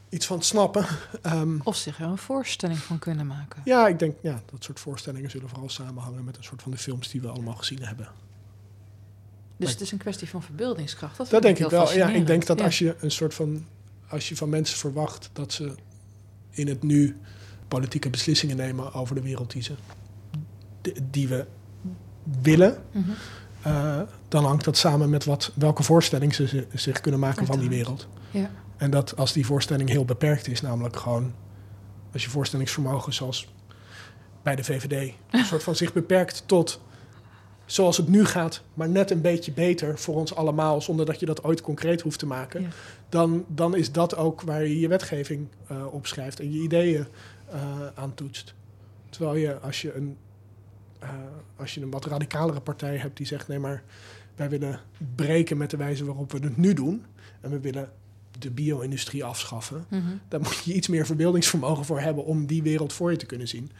iets 0.08 0.26
van 0.26 0.42
snappen. 0.42 0.86
Um, 1.26 1.60
of 1.64 1.76
zich 1.76 2.00
er 2.00 2.06
een 2.06 2.18
voorstelling 2.18 2.78
van 2.78 2.98
kunnen 2.98 3.26
maken. 3.26 3.62
Ja, 3.64 3.88
ik 3.88 3.98
denk 3.98 4.16
ja, 4.22 4.42
dat 4.50 4.64
soort 4.64 4.80
voorstellingen 4.80 5.30
zullen 5.30 5.48
vooral 5.48 5.68
samenhangen 5.68 6.24
met 6.24 6.36
een 6.36 6.44
soort 6.44 6.62
van 6.62 6.70
de 6.70 6.78
films 6.78 7.08
die 7.08 7.20
we 7.20 7.28
allemaal 7.28 7.56
gezien 7.56 7.82
hebben. 7.82 8.08
Dus 9.56 9.70
het 9.70 9.80
is 9.80 9.92
een 9.92 9.98
kwestie 9.98 10.28
van 10.28 10.42
verbeeldingskracht. 10.42 11.16
Dat, 11.16 11.30
dat 11.30 11.42
denk 11.42 11.58
ik 11.58 11.70
wel. 11.70 11.92
Ja, 11.92 12.08
ik 12.08 12.26
denk 12.26 12.46
dat 12.46 12.60
als 12.60 12.78
je 12.78 12.96
een 13.00 13.10
soort 13.10 13.34
van 13.34 13.66
als 14.08 14.28
je 14.28 14.36
van 14.36 14.48
mensen 14.48 14.78
verwacht 14.78 15.30
dat 15.32 15.52
ze 15.52 15.74
in 16.50 16.68
het 16.68 16.82
nu 16.82 17.16
politieke 17.68 18.10
beslissingen 18.10 18.56
nemen 18.56 18.92
over 18.94 19.14
de 19.14 19.22
wereld 19.22 19.52
die, 19.52 19.62
ze, 19.62 19.74
die 21.10 21.28
we 21.28 21.46
willen, 22.42 22.78
mm 22.92 23.14
uh, 23.66 24.00
dan 24.28 24.44
hangt 24.44 24.64
dat 24.64 24.76
samen 24.76 25.10
met 25.10 25.24
wat, 25.24 25.52
welke 25.54 25.82
voorstelling 25.82 26.34
ze 26.34 26.66
zich 26.74 27.00
kunnen 27.00 27.20
maken 27.20 27.46
van 27.46 27.58
die 27.58 27.68
wereld. 27.68 28.08
Ja. 28.30 28.50
En 28.76 28.90
dat 28.90 29.16
als 29.16 29.32
die 29.32 29.46
voorstelling 29.46 29.88
heel 29.88 30.04
beperkt 30.04 30.48
is, 30.48 30.60
namelijk 30.60 30.96
gewoon 30.96 31.32
als 32.12 32.24
je 32.24 32.30
voorstellingsvermogen 32.30 33.14
zoals 33.14 33.48
bij 34.42 34.56
de 34.56 34.64
VVD, 34.64 35.12
een 35.30 35.44
soort 35.50 35.62
van 35.62 35.76
zich 35.76 35.92
beperkt 35.92 36.42
tot 36.46 36.80
zoals 37.70 37.96
het 37.96 38.08
nu 38.08 38.24
gaat, 38.24 38.62
maar 38.74 38.88
net 38.88 39.10
een 39.10 39.20
beetje 39.20 39.52
beter 39.52 39.98
voor 39.98 40.14
ons 40.14 40.34
allemaal, 40.34 40.80
zonder 40.80 41.06
dat 41.06 41.20
je 41.20 41.26
dat 41.26 41.44
ooit 41.44 41.60
concreet 41.60 42.00
hoeft 42.00 42.18
te 42.18 42.26
maken, 42.26 42.60
ja. 42.62 42.68
dan, 43.08 43.44
dan 43.48 43.76
is 43.76 43.92
dat 43.92 44.16
ook 44.16 44.40
waar 44.40 44.62
je 44.62 44.80
je 44.80 44.88
wetgeving 44.88 45.48
uh, 45.70 45.94
op 45.94 46.06
schrijft 46.06 46.40
en 46.40 46.52
je 46.52 46.60
ideeën 46.60 47.06
uh, 47.54 47.86
aan 47.94 48.14
toetst. 48.14 48.54
Terwijl 49.10 49.36
je 49.36 49.58
als 49.58 49.82
je 49.82 49.94
een 49.94 50.16
uh, 51.02 51.08
als 51.56 51.74
je 51.74 51.82
een 51.82 51.90
wat 51.90 52.04
radicalere 52.04 52.60
partij 52.60 52.96
hebt 52.96 53.16
die 53.16 53.26
zegt: 53.26 53.48
nee, 53.48 53.58
maar 53.58 53.82
wij 54.36 54.48
willen 54.48 54.80
breken 55.14 55.56
met 55.56 55.70
de 55.70 55.76
wijze 55.76 56.04
waarop 56.04 56.32
we 56.32 56.38
het 56.38 56.56
nu 56.56 56.72
doen. 56.74 57.04
En 57.40 57.50
we 57.50 57.60
willen 57.60 57.92
de 58.38 58.50
bio-industrie 58.50 59.24
afschaffen. 59.24 59.86
Mm 59.88 60.00
-hmm. 60.00 60.20
Daar 60.28 60.40
moet 60.40 60.62
je 60.64 60.74
iets 60.74 60.88
meer 60.88 61.06
verbeeldingsvermogen 61.06 61.84
voor 61.84 62.00
hebben 62.00 62.24
om 62.24 62.46
die 62.46 62.62
wereld 62.62 62.92
voor 62.92 63.10
je 63.10 63.16
te 63.16 63.26
kunnen 63.26 63.48
zien. 63.48 63.70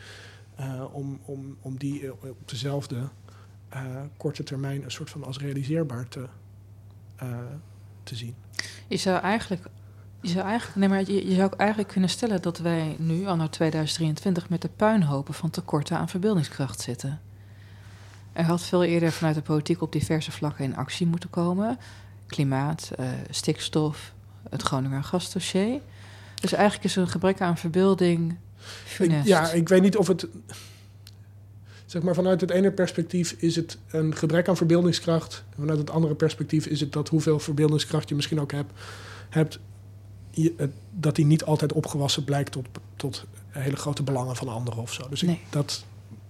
Om, 0.93 1.21
om, 1.25 1.57
om 1.61 1.79
die 1.79 2.13
op 2.13 2.49
dezelfde 2.49 3.09
uh, 3.75 3.81
korte 4.17 4.43
termijn 4.43 4.85
een 4.85 4.91
soort 4.91 5.11
van 5.11 5.25
als 5.25 5.39
realiseerbaar 5.39 6.09
te, 6.09 6.27
te 8.03 8.17
zien. 8.17 8.35
Je 8.89 8.97
zou 8.97 9.21
eigenlijk 9.21 9.69
je 10.21 10.29
zou, 10.29 10.47
eigenlijk, 10.47 10.77
nee, 10.77 10.89
maar 10.89 11.11
je, 11.13 11.29
je, 11.29 11.35
zou 11.35 11.45
ook 11.45 11.59
eigenlijk 11.59 11.89
kunnen 11.91 12.11
stellen 12.11 12.43
dat 12.43 12.59
wij 12.59 12.97
nu, 12.99 13.27
anno 13.27 13.49
2023, 13.49 14.49
met 14.49 14.63
de 14.63 14.71
puinhopen 14.77 15.35
van 15.35 15.51
tekorten 15.51 15.99
aan 15.99 16.09
verbeeldingskracht 16.09 16.81
zitten. 16.81 17.21
Er 18.33 18.45
had 18.45 18.63
veel 18.63 18.85
eerder 18.85 19.13
vanuit 19.13 19.35
de 19.35 19.43
politiek 19.43 19.83
op 19.83 19.93
diverse 19.93 20.31
vlakken 20.31 20.65
in 20.65 20.77
actie 20.77 21.07
moeten 21.07 21.31
komen. 21.31 21.79
Klimaat, 22.27 22.91
uh, 23.01 23.07
stikstof, 23.31 24.13
het 24.51 24.63
Groninger 24.63 25.05
gasdossier. 25.05 25.81
Dus 26.35 26.53
eigenlijk 26.53 26.85
is 26.85 26.97
er 26.97 27.03
een 27.03 27.09
gebrek 27.09 27.41
aan 27.41 27.57
verbeelding 27.57 28.37
funest. 28.85 29.27
ja, 29.27 29.51
ik 29.51 29.69
weet 29.69 29.83
niet 29.83 29.97
of 29.97 30.07
het... 30.07 30.27
Zeg 31.89 32.03
maar, 32.03 32.15
vanuit 32.15 32.41
het 32.41 32.51
ene 32.51 32.73
perspectief 32.73 33.33
is 33.33 33.57
het 33.57 33.79
een 33.91 34.17
gebrek 34.17 34.49
aan 34.49 34.57
verbeeldingskracht. 34.57 35.45
Vanuit 35.59 35.79
het 35.79 35.91
andere 35.91 36.15
perspectief 36.15 36.67
is 36.67 36.81
het 36.81 36.93
dat 36.93 37.09
hoeveel 37.09 37.39
verbeeldingskracht 37.39 38.09
je 38.09 38.15
misschien 38.15 38.41
ook 38.41 38.53
hebt, 38.53 38.73
hebt 39.29 39.59
dat 40.91 41.17
die 41.17 41.25
niet 41.25 41.45
altijd 41.45 41.73
opgewassen 41.73 42.25
blijkt 42.25 42.53
tot, 42.53 42.67
tot 42.97 43.25
hele 43.49 43.77
grote 43.77 44.03
belangen 44.03 44.37
van 44.37 44.49
anderen 44.49 44.83
of 44.83 44.93
zo. 44.93 45.09
Dus 45.09 45.23
ik, 45.23 45.41
dat, 45.51 45.85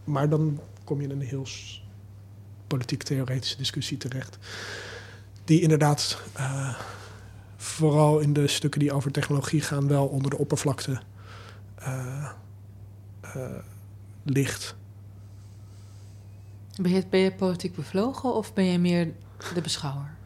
maar 0.05 0.29
dan 0.29 0.61
kom 0.85 1.01
je 1.01 1.07
in 1.07 1.11
een 1.21 1.27
heel 1.27 1.47
politiek-theoretische 2.67 3.57
discussie 3.57 3.97
terecht. 3.97 4.39
Die 5.45 5.61
inderdaad 5.61 6.23
uh, 6.37 6.79
vooral 7.57 8.19
in 8.19 8.33
de 8.33 8.47
stukken 8.47 8.81
die 8.81 8.93
over 8.93 9.11
technologie 9.11 9.61
gaan, 9.61 9.89
wel 9.89 10.07
onder 10.07 10.31
de 10.31 10.39
oppervlakte 10.39 11.01
uh, 11.81 12.31
uh, 13.37 13.43
ligt. 14.23 14.77
Ben 16.79 17.21
je, 17.21 17.33
politiek 17.33 17.75
bevlogen 17.75 18.35
of 18.35 18.55
ben 18.55 18.65
je 18.65 18.79
meer 18.79 19.13
de 19.55 19.61
beschouwer? 19.61 20.17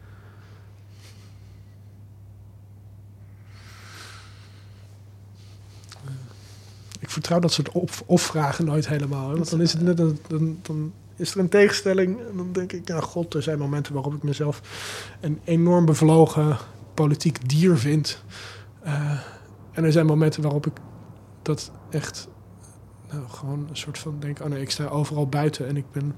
ik 6.99 7.09
vertrouw 7.09 7.39
dat 7.39 7.53
soort 7.53 7.69
of-vragen 8.05 8.65
nooit 8.65 8.87
helemaal. 8.87 9.31
Want 9.31 9.49
dan 9.49 9.61
is 9.61 9.73
het 9.73 9.81
net 9.81 9.99
een, 9.99 10.19
dan, 10.27 10.59
dan 10.61 10.93
is 11.15 11.33
er 11.33 11.39
een 11.39 11.49
tegenstelling. 11.49 12.19
En 12.29 12.37
dan 12.37 12.51
denk 12.51 12.71
ik, 12.71 12.87
ja, 12.87 12.99
god, 12.99 13.33
er 13.33 13.43
zijn 13.43 13.57
momenten 13.57 13.93
waarop 13.93 14.13
ik 14.13 14.23
mezelf 14.23 14.61
een 15.21 15.39
enorm 15.43 15.85
bevlogen 15.85 16.57
politiek 16.93 17.49
dier 17.49 17.77
vind. 17.77 18.23
Uh, 18.85 19.19
en 19.71 19.83
er 19.83 19.91
zijn 19.91 20.05
momenten 20.05 20.41
waarop 20.41 20.65
ik 20.65 20.73
dat 21.41 21.71
echt 21.89 22.27
nou, 23.13 23.29
gewoon 23.29 23.67
een 23.69 23.77
soort 23.77 23.97
van 23.97 24.19
denk, 24.19 24.39
oh 24.39 24.47
nee, 24.47 24.61
ik 24.61 24.71
sta 24.71 24.85
overal 24.85 25.27
buiten 25.27 25.67
en 25.67 25.77
ik 25.77 25.91
ben 25.91 26.15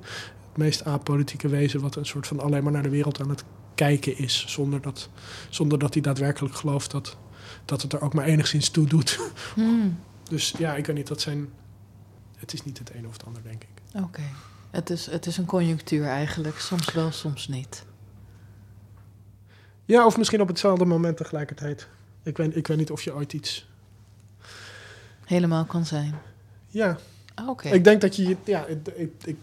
het 0.50 0.58
meest 0.58 0.86
apolitieke 0.86 1.48
wezen 1.48 1.82
wat 1.82 1.96
een 1.96 2.06
soort 2.06 2.28
van 2.28 2.40
alleen 2.40 2.64
maar 2.64 2.72
naar 2.72 2.84
de 2.84 2.90
wereld 2.90 3.22
aan 3.22 3.30
het 3.30 3.44
kijken 3.76 4.18
is, 4.18 4.46
zonder 4.48 4.82
dat, 4.82 5.10
zonder 5.50 5.80
dat 5.80 5.94
hij 5.94 6.02
daadwerkelijk 6.02 6.56
gelooft 6.56 6.92
dat, 6.92 7.18
dat 7.66 7.82
het 7.82 7.94
er 7.94 8.02
ook 8.02 8.14
maar 8.14 8.26
enigszins 8.26 8.70
toe 8.70 8.88
doet. 8.88 9.20
Hmm. 9.54 10.00
Dus 10.24 10.54
ja, 10.58 10.76
ik 10.76 10.86
weet 10.86 10.96
niet, 10.96 11.08
dat 11.08 11.22
zijn. 11.22 11.50
Het 12.36 12.54
is 12.54 12.64
niet 12.64 12.78
het 12.78 12.94
een 12.94 13.08
of 13.08 13.14
het 13.14 13.26
ander, 13.26 13.44
denk 13.44 13.64
ik. 13.64 14.02
Oké. 14.04 14.24
Het, 14.72 14.90
is, 14.90 15.06
het 15.06 15.26
is 15.26 15.38
een 15.38 15.46
conjunctuur 15.46 16.06
eigenlijk. 16.06 16.60
Soms 16.60 16.94
wel, 16.94 17.12
soms 17.12 17.48
niet. 17.48 17.86
Ja, 19.86 20.06
of 20.06 20.18
misschien 20.18 20.42
op 20.42 20.48
hetzelfde 20.48 20.86
moment 20.86 21.18
tegelijkertijd. 21.18 21.88
Ik 22.24 22.38
weet, 22.38 22.56
ik 22.56 22.68
weet 22.68 22.78
niet 22.78 22.92
of 22.92 23.02
je 23.02 23.14
ooit 23.14 23.34
iets. 23.34 23.70
helemaal 25.26 25.66
kan 25.66 25.86
zijn. 25.86 26.16
Ja. 26.76 26.98
Ah, 27.34 27.50
oké. 27.50 27.70
Ik 27.70 27.84
denk 27.84 28.02
dat 28.02 28.16
je. 28.16 28.36
Ja, 28.44 28.66
ik, 28.66 28.88
ik, 28.96 29.12
ik, 29.26 29.38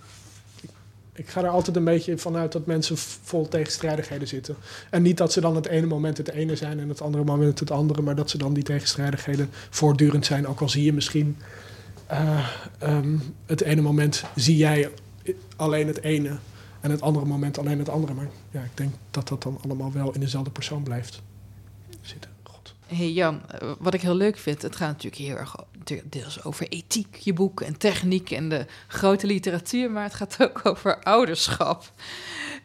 ik 1.13 1.29
ga 1.29 1.43
er 1.43 1.49
altijd 1.49 1.77
een 1.77 1.85
beetje 1.85 2.19
vanuit 2.19 2.53
dat 2.53 2.67
mensen 2.67 2.97
vol 2.99 3.49
tegenstrijdigheden 3.49 4.29
zitten. 4.29 4.57
En 4.91 5.03
niet 5.03 5.17
dat 5.17 5.33
ze 5.33 5.41
dan 5.41 5.55
het 5.55 5.67
ene 5.67 5.87
moment 5.87 6.17
het 6.17 6.31
ene 6.31 6.57
zijn 6.57 6.81
en 6.81 6.89
het 6.89 7.01
andere 7.01 7.25
moment 7.25 7.61
het 7.61 7.71
andere, 7.71 8.03
maar 8.03 8.15
dat 8.15 8.31
ze 8.31 8.39
dan 8.39 8.55
die 8.55 8.63
tegenstrijdigheden 8.63 9.51
voortdurend 9.71 10.27
zijn. 10.27 10.47
Ook 10.47 10.61
al 10.61 10.69
zie 10.69 10.85
je 10.85 10.93
misschien 10.93 11.37
uh, 12.11 12.49
um, 12.83 13.35
het 13.47 13.61
ene 13.61 13.81
moment 13.81 14.25
zie 14.35 14.57
jij 14.57 14.91
alleen 15.57 15.87
het 15.87 16.03
ene 16.03 16.37
en 16.81 16.91
het 16.91 17.03
andere 17.03 17.27
moment 17.27 17.59
alleen 17.59 17.79
het 17.79 17.89
andere. 17.89 18.15
Maar 18.15 18.29
ja, 18.51 18.63
ik 18.63 18.77
denk 18.77 18.95
dat 19.11 19.29
dat 19.29 19.43
dan 19.43 19.59
allemaal 19.65 19.93
wel 19.93 20.13
in 20.13 20.21
dezelfde 20.21 20.51
persoon 20.51 20.83
blijft 20.83 21.23
zitten. 22.01 22.31
God. 22.43 22.75
Hey 22.87 23.13
Jan, 23.13 23.41
eh, 23.49 23.73
wat 23.79 23.95
ik 23.95 24.01
heel 24.01 24.15
leuk 24.15 24.39
vind, 24.39 24.63
het 24.63 24.77
gaat 24.77 24.89
natuurlijk 24.89 25.23
heel 25.23 25.37
erg 25.37 25.57
deels 26.05 26.45
over 26.45 26.69
ethiek, 26.69 27.17
je 27.17 27.33
boek 27.33 27.61
en 27.61 27.79
techniek 27.79 28.31
en 28.31 28.49
de 28.49 28.67
grote 28.89 29.27
literatuur, 29.27 29.91
maar 29.91 30.03
het 30.03 30.15
gaat 30.15 30.37
ook 30.41 30.61
over 30.65 31.03
ouderschap. 31.03 31.93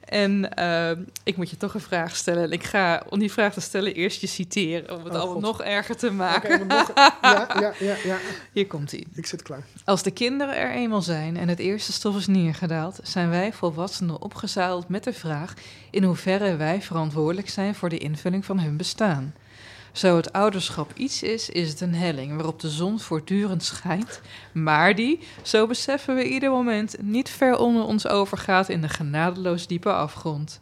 En 0.03 0.49
uh, 0.59 0.91
ik 1.23 1.37
moet 1.37 1.49
je 1.49 1.57
toch 1.57 1.73
een 1.73 1.81
vraag 1.81 2.15
stellen. 2.15 2.43
En 2.43 2.51
ik 2.51 2.63
ga, 2.63 3.03
om 3.09 3.19
die 3.19 3.31
vraag 3.31 3.53
te 3.53 3.61
stellen, 3.61 3.93
eerst 3.93 4.21
je 4.21 4.27
citeren. 4.27 4.97
Om 4.97 5.03
het 5.03 5.13
oh, 5.13 5.19
allemaal 5.19 5.39
nog 5.39 5.61
erger 5.61 5.97
te 5.97 6.11
maken. 6.11 6.61
Okay, 6.61 6.67
nog, 6.77 6.91
ja, 6.95 7.47
ja, 7.59 7.73
ja, 7.79 7.95
ja. 8.03 8.17
Hier 8.51 8.67
komt 8.67 8.91
ie. 8.91 9.07
Ik 9.13 9.25
zit 9.25 9.41
klaar. 9.41 9.63
Als 9.85 10.03
de 10.03 10.11
kinderen 10.11 10.57
er 10.57 10.71
eenmaal 10.71 11.01
zijn 11.01 11.37
en 11.37 11.47
het 11.47 11.59
eerste 11.59 11.93
stof 11.93 12.15
is 12.15 12.27
neergedaald, 12.27 12.99
zijn 13.03 13.29
wij 13.29 13.53
volwassenen 13.53 14.21
opgezadeld 14.21 14.89
met 14.89 15.03
de 15.03 15.13
vraag 15.13 15.53
in 15.91 16.03
hoeverre 16.03 16.55
wij 16.55 16.81
verantwoordelijk 16.81 17.49
zijn 17.49 17.75
voor 17.75 17.89
de 17.89 17.97
invulling 17.97 18.45
van 18.45 18.59
hun 18.59 18.77
bestaan. 18.77 19.33
Zo 19.97 20.15
het 20.15 20.33
ouderschap 20.33 20.93
iets 20.95 21.23
is, 21.23 21.49
is 21.49 21.69
het 21.69 21.81
een 21.81 21.95
helling 21.95 22.35
waarop 22.35 22.59
de 22.59 22.69
zon 22.69 22.99
voortdurend 22.99 23.63
schijnt, 23.63 24.21
maar 24.51 24.95
die, 24.95 25.19
zo 25.41 25.67
beseffen 25.67 26.15
we 26.15 26.29
ieder 26.29 26.49
moment, 26.49 26.95
niet 27.01 27.29
ver 27.29 27.57
onder 27.57 27.83
ons 27.83 28.07
overgaat 28.07 28.69
in 28.69 28.81
de 28.81 28.89
genadeloos 28.89 29.67
diepe 29.67 29.93
afgrond. 29.93 30.61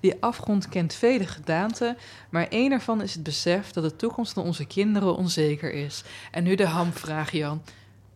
Die 0.00 0.14
afgrond 0.20 0.68
kent 0.68 0.94
vele 0.94 1.26
gedaanten, 1.26 1.96
maar 2.30 2.48
één 2.48 2.72
ervan 2.72 3.02
is 3.02 3.14
het 3.14 3.22
besef 3.22 3.70
dat 3.70 3.84
de 3.84 3.96
toekomst 3.96 4.32
van 4.32 4.44
onze 4.44 4.66
kinderen 4.66 5.16
onzeker 5.16 5.72
is. 5.72 6.02
En 6.30 6.42
nu 6.42 6.54
de 6.54 6.66
hamvraag, 6.66 7.32
Jan. 7.32 7.62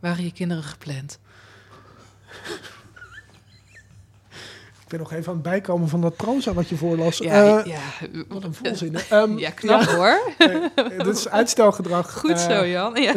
Waren 0.00 0.24
je 0.24 0.32
kinderen 0.32 0.64
gepland? 0.64 1.18
Ben 4.94 5.02
nog 5.02 5.12
even 5.12 5.28
aan 5.28 5.34
het 5.34 5.42
bijkomen 5.42 5.88
van 5.88 6.00
dat 6.00 6.16
proza 6.16 6.52
wat 6.52 6.68
je 6.68 6.76
voorlas. 6.76 7.18
Ja, 7.18 7.58
uh, 7.58 7.64
ja. 7.64 7.80
Wat 8.28 8.44
een 8.44 8.54
volzin. 8.54 8.96
Um, 9.12 9.38
ja, 9.38 9.50
knap 9.50 9.80
ja. 9.80 9.94
hoor. 9.94 10.34
Uh, 10.38 10.98
dat 10.98 11.16
is 11.16 11.28
uitstelgedrag. 11.28 12.12
Goed 12.18 12.30
uh, 12.30 12.36
zo, 12.36 12.66
Jan. 12.66 13.02
Ja. 13.02 13.14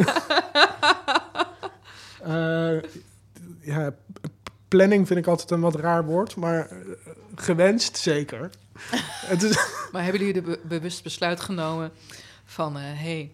ja, 3.74 3.94
planning 4.68 5.06
vind 5.06 5.18
ik 5.18 5.26
altijd 5.26 5.50
een 5.50 5.60
wat 5.60 5.74
raar 5.74 6.04
woord. 6.04 6.36
Maar 6.36 6.70
gewenst, 7.34 7.96
zeker. 7.96 8.50
het 9.32 9.42
is, 9.42 9.58
Maar 9.92 10.02
hebben 10.02 10.20
jullie 10.20 10.42
de 10.42 10.50
be- 10.50 10.60
bewust 10.62 11.02
besluit 11.02 11.40
genomen 11.40 11.92
van... 12.44 12.76
hé, 12.76 12.94
hey, 12.94 13.32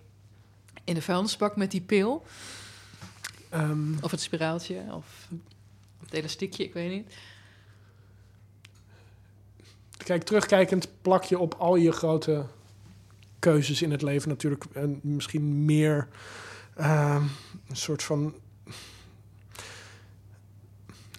in 0.85 0.95
de 0.95 1.03
vuilnisbak 1.03 1.57
met 1.57 1.71
die 1.71 1.81
pil... 1.81 2.27
ehm, 3.51 3.99
of 4.01 4.11
het 4.11 4.21
spiraaltje, 4.21 4.83
of 4.91 5.29
het 6.05 6.13
elastiekje, 6.13 6.65
ik 6.65 6.73
weet 6.73 6.91
niet. 6.91 7.13
Kijk, 10.05 10.23
terugkijkend 10.23 10.89
plak 11.03 11.25
je 11.25 11.39
op 11.39 11.55
al 11.59 11.77
je 11.77 11.93
grote 11.93 12.45
keuzes 13.39 13.83
in 13.83 13.91
het 13.91 14.03
leven 14.03 14.29
natuurlijk 14.29 14.65
en 14.73 15.01
misschien 15.03 15.65
meer 15.65 16.09
ehm, 16.77 17.23
een 17.69 17.77
soort 17.77 18.03
van. 18.03 18.35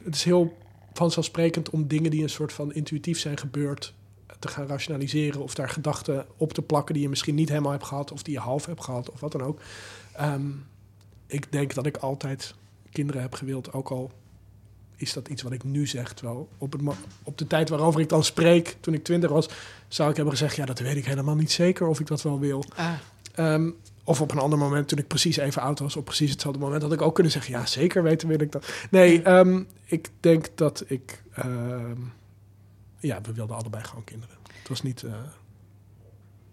Het 0.04 0.16
is 0.16 0.24
heel 0.24 0.58
vanzelfsprekend 0.94 1.70
om 1.70 1.88
dingen 1.88 2.12
die 2.12 2.24
een 2.24 2.30
soort 2.30 2.54
van 2.54 2.74
intuïtief 2.74 3.20
zijn 3.20 3.38
gebeurd 3.38 3.94
te 4.40 4.48
gaan 4.48 4.68
rationaliseren 4.68 5.42
of 5.42 5.56
daar 5.56 5.70
gedachten 5.70 6.26
op 6.38 6.54
te 6.54 6.62
plakken 6.62 6.94
die 6.94 7.04
je 7.04 7.10
misschien 7.10 7.36
niet 7.36 7.50
helemaal 7.50 7.72
hebt 7.72 7.86
gehad 7.86 8.12
of 8.12 8.24
die 8.24 8.34
je 8.34 8.40
half 8.40 8.66
hebt 8.66 8.84
gehad 8.84 9.12
of 9.12 9.20
wat 9.20 9.32
dan 9.32 9.42
ook. 9.42 9.60
Ehm, 10.14 10.50
ik 11.28 11.52
denk 11.52 11.74
dat 11.74 11.86
ik 11.86 11.98
altijd 11.98 12.54
kinderen 12.92 13.22
heb 13.22 13.34
gewild, 13.34 13.74
ook 13.74 13.90
al 13.90 14.12
is 14.96 15.14
dat 15.14 15.28
iets 15.28 15.42
wat 15.42 15.52
ik 15.52 15.64
nu 15.64 15.88
zeg. 15.88 16.14
Terwijl 16.14 16.50
op, 16.58 16.72
het, 16.72 16.82
op 17.24 17.38
de 17.38 17.48
tijd 17.48 17.70
waarover 17.70 18.00
ik 18.02 18.10
dan 18.10 18.24
spreek, 18.24 18.78
toen 18.80 18.94
ik 18.94 19.04
twintig 19.04 19.30
was, 19.30 19.50
zou 19.88 20.10
ik 20.10 20.16
hebben 20.16 20.34
gezegd: 20.34 20.56
Ja, 20.56 20.66
dat 20.66 20.80
weet 20.80 20.96
ik 20.96 21.06
helemaal 21.06 21.36
niet 21.36 21.52
zeker 21.52 21.88
of 21.88 22.00
ik 22.00 22.08
dat 22.08 22.22
wel 22.22 22.40
wil. 22.40 22.64
Ah, 22.76 22.92
Ehm, 23.36 23.70
of 24.04 24.22
op 24.22 24.32
een 24.32 24.38
ander 24.40 24.60
moment, 24.60 24.88
toen 24.88 24.98
ik 24.98 25.08
precies 25.08 25.38
even 25.38 25.62
oud 25.62 25.80
was, 25.80 25.96
op 25.96 26.06
precies 26.06 26.32
hetzelfde 26.32 26.60
moment, 26.60 26.82
had 26.82 26.94
ik 26.94 27.02
ook 27.02 27.14
kunnen 27.14 27.32
zeggen: 27.32 27.52
Ja, 27.54 27.66
zeker 27.66 28.04
weten 28.04 28.28
wil 28.28 28.42
ik 28.42 28.52
dat. 28.52 28.66
Nee, 28.90 29.22
ehm, 29.22 29.64
ik 29.86 30.10
denk 30.20 30.46
dat 30.56 30.84
ik. 30.88 31.24
ehm, 31.34 32.02
ja, 33.00 33.22
we 33.22 33.34
wilden 33.34 33.56
allebei 33.56 33.84
gewoon 33.84 34.04
kinderen. 34.04 34.36
Het 34.60 34.68
was 34.70 34.82
niet. 34.82 35.04
eh, 35.04 35.14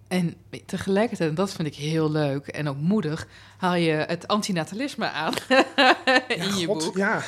En 0.09 0.35
tegelijkertijd, 0.67 1.29
en 1.31 1.35
dat 1.35 1.53
vind 1.53 1.69
ik 1.69 1.75
heel 1.75 2.11
leuk 2.11 2.47
en 2.47 2.69
ook 2.69 2.77
moedig, 2.77 3.27
haal 3.57 3.75
je 3.75 3.93
het 3.93 4.29
antinatalisme 4.29 5.11
aan 5.11 5.33
in 6.29 6.37
ja, 6.37 6.57
je 6.57 6.67
God, 6.67 6.85
boek. 6.85 6.97
Ja, 6.97 7.23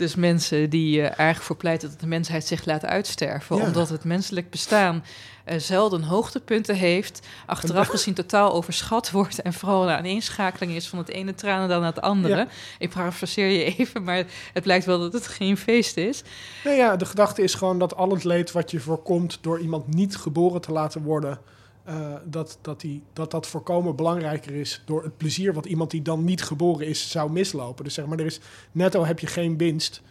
Dus 0.00 0.14
mensen 0.14 0.70
die 0.70 1.00
uh, 1.00 1.18
erg 1.18 1.42
voor 1.42 1.56
pleiten 1.56 1.90
dat 1.90 2.00
de 2.00 2.06
mensheid 2.06 2.46
zich 2.46 2.64
laat 2.64 2.84
uitsterven, 2.84 3.56
Ja. 3.56 3.64
omdat 3.64 3.88
het 3.88 4.04
menselijk 4.04 4.50
bestaan 4.50 5.04
eh, 5.44 5.58
zelden 5.58 6.02
hoogtepunten 6.02 6.74
heeft, 6.74 7.26
achteraf 7.46 7.88
gezien 7.96 8.14
totaal 8.14 8.52
overschat 8.52 9.10
wordt 9.10 9.42
en 9.42 9.52
vooral 9.52 9.82
een 9.82 9.96
aaneenschakeling 9.96 10.72
is 10.72 10.88
van 10.88 10.98
het 10.98 11.08
ene 11.08 11.34
tranen 11.34 11.68
dan 11.68 11.80
naar 11.80 11.92
het 11.94 12.00
andere. 12.00 12.36
Ja. 12.36 12.46
Ik 12.78 12.90
parafraseer 12.90 13.46
je 13.46 13.76
even, 13.76 14.04
maar 14.04 14.24
het 14.52 14.62
blijkt 14.62 14.84
wel 14.84 14.98
dat 14.98 15.12
het 15.12 15.26
geen 15.26 15.56
feest 15.56 15.96
is. 15.96 16.22
Nee, 16.64 16.76
ja, 16.76 16.96
de 16.96 17.04
gedachte 17.06 17.42
is 17.42 17.54
gewoon 17.54 17.78
dat 17.78 17.96
al 17.96 18.10
het 18.10 18.24
leed 18.24 18.52
wat 18.52 18.70
je 18.70 18.80
voorkomt 18.80 19.38
door 19.40 19.60
iemand 19.60 19.94
niet 19.94 20.16
geboren 20.16 20.60
te 20.60 20.72
laten 20.72 21.02
worden, 21.02 21.38
eh, 21.84 22.14
dat, 22.24 22.58
dat, 22.60 22.80
die, 22.80 23.02
dat 23.12 23.30
dat 23.30 23.46
voorkomen 23.46 23.96
belangrijker 23.96 24.54
is 24.54 24.82
door 24.84 25.02
het 25.02 25.16
plezier 25.16 25.52
wat 25.52 25.66
iemand 25.66 25.90
die 25.90 26.02
dan 26.02 26.24
niet 26.24 26.42
geboren 26.42 26.86
is 26.86 27.10
zou 27.10 27.30
mislopen. 27.30 27.84
Dus 27.84 27.94
zeg 27.94 28.06
maar, 28.06 28.18
er 28.18 28.26
is 28.26 28.40
netto 28.72 29.04
heb 29.04 29.18
je 29.18 29.26
geen 29.26 29.56
winst. 29.56 30.02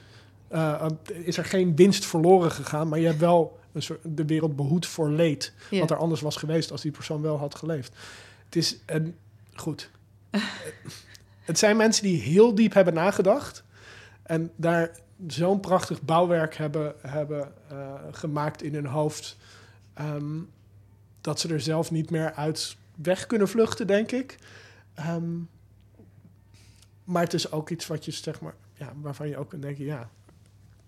eh, 0.48 0.86
eh, 0.86 0.92
is 1.26 1.38
er 1.38 1.46
geen 1.46 1.76
winst 1.76 2.06
verloren 2.06 2.52
gegaan, 2.52 2.88
maar 2.88 3.00
je 3.00 3.06
hebt 3.06 3.20
wel 3.20 3.60
een 3.74 3.82
soort, 3.82 4.00
de 4.04 4.26
wereld 4.26 4.56
behoed 4.56 4.86
voor 4.86 5.10
leed. 5.10 5.54
Wat 5.72 5.92
er 5.92 5.98
anders 5.98 6.22
was 6.22 6.36
geweest 6.36 6.72
als 6.72 6.82
die 6.82 6.92
persoon 6.92 7.22
wel 7.22 7.38
had 7.38 7.56
geleefd. 7.56 7.96
Het 8.46 8.56
is 8.56 8.80
een. 8.86 9.16
Goed. 9.56 9.90
het 11.50 11.60
zijn 11.60 11.78
mensen 11.78 12.04
die 12.04 12.22
heel 12.22 12.56
diep 12.56 12.74
hebben 12.74 12.94
nagedacht. 12.94 13.64
En 14.24 14.52
daar 14.56 14.98
zo'n 15.28 15.60
prachtig 15.60 16.02
bouwwerk 16.02 16.56
hebben, 16.56 16.94
hebben 17.02 17.52
gemaakt 18.12 18.64
in 18.64 18.74
hun 18.74 18.86
hoofd. 18.86 19.38
ehm, 19.94 20.40
dat 21.30 21.40
ze 21.40 21.54
er 21.54 21.62
zelf 21.62 21.92
niet 21.92 22.10
meer 22.10 22.34
uit 22.34 22.78
weg 22.96 23.26
kunnen 23.26 23.48
vluchten, 23.48 23.88
denk 23.88 24.12
ik. 24.12 24.38
Ehm, 24.94 25.38
maar 27.04 27.24
het 27.24 27.34
is 27.34 27.52
ook 27.52 27.70
iets 27.70 27.88
wat 27.88 28.06
je, 28.06 28.12
zeg 28.12 28.42
maar, 28.42 28.54
ja, 28.74 28.94
waarvan 29.02 29.28
je 29.28 29.38
ook 29.38 29.50
kunt 29.50 29.62
denken, 29.62 29.86
ja, 29.86 30.10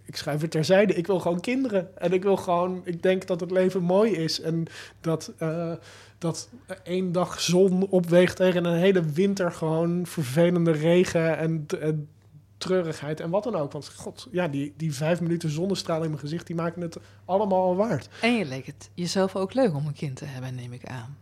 ik 0.05 0.15
schrijf 0.15 0.41
het 0.41 0.51
terzijde. 0.51 0.93
Ik 0.93 1.07
wil 1.07 1.19
gewoon 1.19 1.39
kinderen. 1.39 1.97
En 1.97 2.13
ik 2.13 2.23
wil 2.23 2.37
gewoon, 2.37 2.81
ik 2.83 3.03
denk 3.03 3.27
dat 3.27 3.39
het 3.39 3.51
leven 3.51 3.81
mooi 3.81 4.11
is. 4.11 4.41
En 4.41 4.65
dat, 5.01 5.31
eh, 5.37 5.73
dat 6.17 6.49
één 6.83 7.11
dag 7.11 7.41
zon 7.41 7.87
opweegt 7.87 8.35
tegen 8.35 8.65
een 8.65 8.79
hele 8.79 9.03
winter 9.03 9.51
gewoon 9.51 10.05
vervelende 10.05 10.71
regen 10.71 11.37
en, 11.37 11.65
en 11.79 12.07
treurigheid 12.61 13.19
en 13.19 13.29
wat 13.29 13.43
dan 13.43 13.55
ook. 13.55 13.71
Want 13.71 13.89
god, 13.95 14.27
ja, 14.31 14.47
die, 14.47 14.73
die 14.77 14.93
vijf 14.93 15.21
minuten 15.21 15.49
zonnestraal 15.49 16.03
in 16.03 16.09
mijn 16.09 16.21
gezicht, 16.21 16.47
die 16.47 16.55
maken 16.55 16.81
het 16.81 16.97
allemaal 17.25 17.61
al 17.61 17.75
waard. 17.75 18.09
En 18.21 18.35
je 18.35 18.45
leek 18.45 18.65
het 18.65 18.89
jezelf 18.93 19.35
ook 19.35 19.53
leuk 19.53 19.75
om 19.75 19.87
een 19.87 19.93
kind 19.93 20.15
te 20.15 20.25
hebben, 20.25 20.55
neem 20.55 20.73
ik 20.73 20.85
aan. 20.85 21.17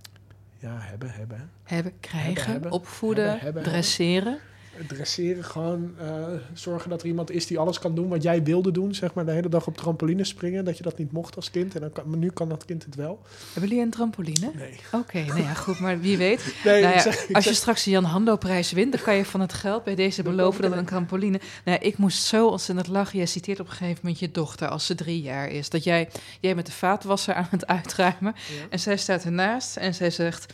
Ja, 0.58 0.78
hebben, 0.80 1.12
hebben. 1.12 1.50
Hebben, 1.64 2.00
krijgen, 2.00 2.52
hebben, 2.52 2.72
opvoeden, 2.72 3.40
hebben, 3.40 3.64
dresseren. 3.64 4.40
Dresseren, 4.88 5.44
gewoon 5.44 5.94
eh, 6.00 6.26
zorgen 6.54 6.90
dat 6.90 7.02
er 7.02 7.08
iemand 7.08 7.32
is 7.32 7.48
die 7.48 7.60
alles 7.60 7.80
kan 7.80 7.96
doen 7.96 8.08
wat 8.10 8.24
jij 8.24 8.44
wilde 8.44 8.72
doen. 8.72 8.96
Zeg 8.96 9.14
maar 9.14 9.26
de 9.26 9.32
hele 9.32 9.50
dag 9.50 9.68
op 9.68 9.78
trampolines 9.78 10.30
springen, 10.30 10.66
dat 10.66 10.78
je 10.78 10.84
dat 10.84 10.98
niet 10.98 11.12
mocht 11.12 11.36
als 11.36 11.52
kind. 11.52 11.76
En 11.76 11.82
dan 11.82 11.92
kan, 11.92 12.10
maar 12.10 12.18
nu 12.18 12.30
kan 12.30 12.50
dat 12.50 12.66
kind 12.66 12.86
het 12.86 12.96
wel. 12.96 13.20
Hebben 13.54 13.70
jullie 13.70 13.86
een 13.86 13.92
trampoline? 13.92 14.52
Nee. 14.56 14.80
Oké, 14.92 15.24
nou 15.26 15.42
ja, 15.42 15.54
goed, 15.54 15.80
maar 15.80 16.00
wie 16.00 16.18
weet. 16.18 16.54
nee 16.66 16.82
Nou 16.82 16.94
ja, 16.94 17.02
zeg- 17.02 17.34
als 17.34 17.44
je 17.44 17.50
zeg- 17.50 17.60
straks 17.60 17.84
de 17.84 17.90
Jan 17.90 18.04
Hando-prijs 18.04 18.72
wint, 18.72 18.92
dan 18.92 19.02
kan 19.02 19.16
je 19.16 19.26
van 19.26 19.40
het 19.40 19.54
geld 19.54 19.84
bij 19.84 19.96
deze 19.96 20.24
beloven 20.30 20.62
dat 20.62 20.72
een 20.72 20.86
trampoline. 20.86 21.40
Nou, 21.66 21.78
ja, 21.82 21.88
ik 21.88 21.98
moest 21.98 22.24
zo 22.24 22.48
ontzettend 22.48 22.88
lachen. 22.88 23.18
Jij 23.18 23.28
citeert 23.28 23.60
op 23.60 23.66
een 23.66 23.72
gegeven 23.72 24.00
moment 24.02 24.20
je 24.20 24.32
dochter 24.32 24.68
als 24.68 24.86
ze 24.86 24.96
drie 24.96 25.22
jaar 25.22 25.48
is. 25.50 25.70
Dat 25.70 25.84
jij, 25.84 26.10
jij 26.40 26.56
met 26.56 26.66
de 26.66 26.72
vaatwasser 26.72 27.34
aan 27.34 27.48
het 27.50 27.68
uitruimen. 27.68 28.34
Ja. 28.36 28.66
En 28.70 28.80
zij 28.80 28.98
staat 28.98 29.24
ernaast 29.24 29.78
en 29.78 29.94
zij 29.94 30.10
zegt: 30.12 30.54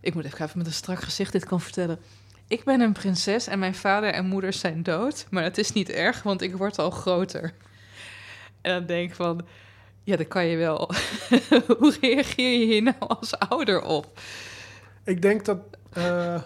Ik 0.00 0.14
moet 0.14 0.24
even 0.24 0.44
even 0.44 0.58
met 0.58 0.66
een 0.66 0.72
strak 0.72 1.00
gezicht 1.02 1.32
dit 1.32 1.44
kan 1.44 1.60
vertellen. 1.60 1.98
Ik 2.48 2.64
ben 2.64 2.80
een 2.80 2.92
prinses 2.92 3.46
en 3.46 3.58
mijn 3.58 3.74
vader 3.74 4.12
en 4.12 4.26
moeder 4.26 4.52
zijn 4.52 4.82
dood. 4.82 5.26
Maar 5.30 5.42
het 5.42 5.58
is 5.58 5.72
niet 5.72 5.88
erg, 5.90 6.22
want 6.22 6.42
ik 6.42 6.56
word 6.56 6.78
al 6.78 6.90
groter. 6.90 7.52
En 8.60 8.72
dan 8.72 8.86
denk 8.86 9.08
ik 9.10 9.14
van. 9.16 9.46
Ja, 10.04 10.16
dat 10.16 10.28
kan 10.28 10.46
je 10.46 10.56
wel. 10.56 10.90
Hoe 11.78 11.96
reageer 12.00 12.58
je 12.58 12.66
hier 12.66 12.82
nou 12.82 12.96
als 12.98 13.38
ouder 13.38 13.82
op? 13.82 14.20
Ik 15.04 15.22
denk 15.22 15.44
dat. 15.44 15.58
eh 15.92 16.42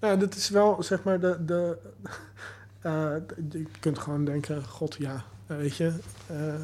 nou, 0.00 0.18
dit 0.18 0.34
is 0.34 0.48
wel 0.48 0.82
zeg 0.82 1.02
maar 1.02 1.20
de. 1.20 1.44
de 1.44 1.78
eh, 2.80 3.14
je 3.50 3.66
kunt 3.80 3.98
gewoon 3.98 4.24
denken: 4.24 4.64
God, 4.64 4.96
ja, 4.98 5.24
weet 5.46 5.76
je. 5.76 5.92
eh, 6.26 6.54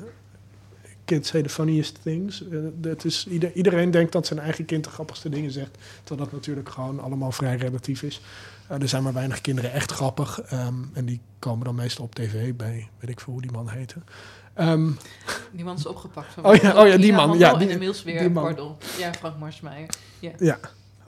kids 1.11 1.29
say 1.29 1.42
the 1.42 1.49
funniest 1.49 1.99
things. 2.03 2.49
Eh, 2.49 2.59
het 2.83 3.05
is, 3.05 3.27
ieder, 3.27 3.53
iedereen 3.53 3.90
denkt 3.90 4.12
dat 4.12 4.27
zijn 4.27 4.38
eigen 4.38 4.64
kind 4.64 4.85
de 4.85 4.90
grappigste 4.90 5.29
dingen 5.29 5.51
zegt. 5.51 5.79
Terwijl 6.05 6.29
dat 6.29 6.33
natuurlijk 6.38 6.68
gewoon 6.68 7.01
allemaal 7.01 7.33
vrij 7.33 7.57
relatief 7.57 8.03
is. 8.03 8.20
Eh, 8.68 8.81
er 8.83 8.88
zijn 8.88 9.03
maar 9.03 9.12
weinig 9.12 9.40
kinderen 9.40 9.73
echt 9.73 9.92
grappig. 9.92 10.40
ehm, 10.40 10.75
en 10.92 11.05
die 11.05 11.20
komen 11.38 11.64
dan 11.64 11.75
meestal 11.75 12.05
op 12.05 12.14
tv 12.14 12.55
bij, 12.55 12.88
weet 12.99 13.11
ik 13.11 13.20
veel 13.20 13.33
hoe 13.33 13.42
die 13.42 13.53
man 13.53 13.68
heette. 13.68 13.94
Ehm, 14.55 14.90
Die 15.53 15.64
man 15.64 15.77
is 15.77 15.87
opgepakt. 15.87 16.33
Van 16.33 16.44
Oh 16.46 16.55
ja, 16.55 16.83
oh 16.83 16.88
ja, 16.88 16.96
die 16.96 17.12
man, 17.12 17.38
ja, 17.38 17.55
die- 17.55 17.68
inmiddels 17.68 18.03
weer, 18.03 18.18
die 18.18 18.31
man. 18.31 18.42
pardon. 18.44 18.77
Ja, 18.99 19.12
Frank 19.12 19.38
Marsmeijer. 19.38 19.88
ja. 20.38 20.59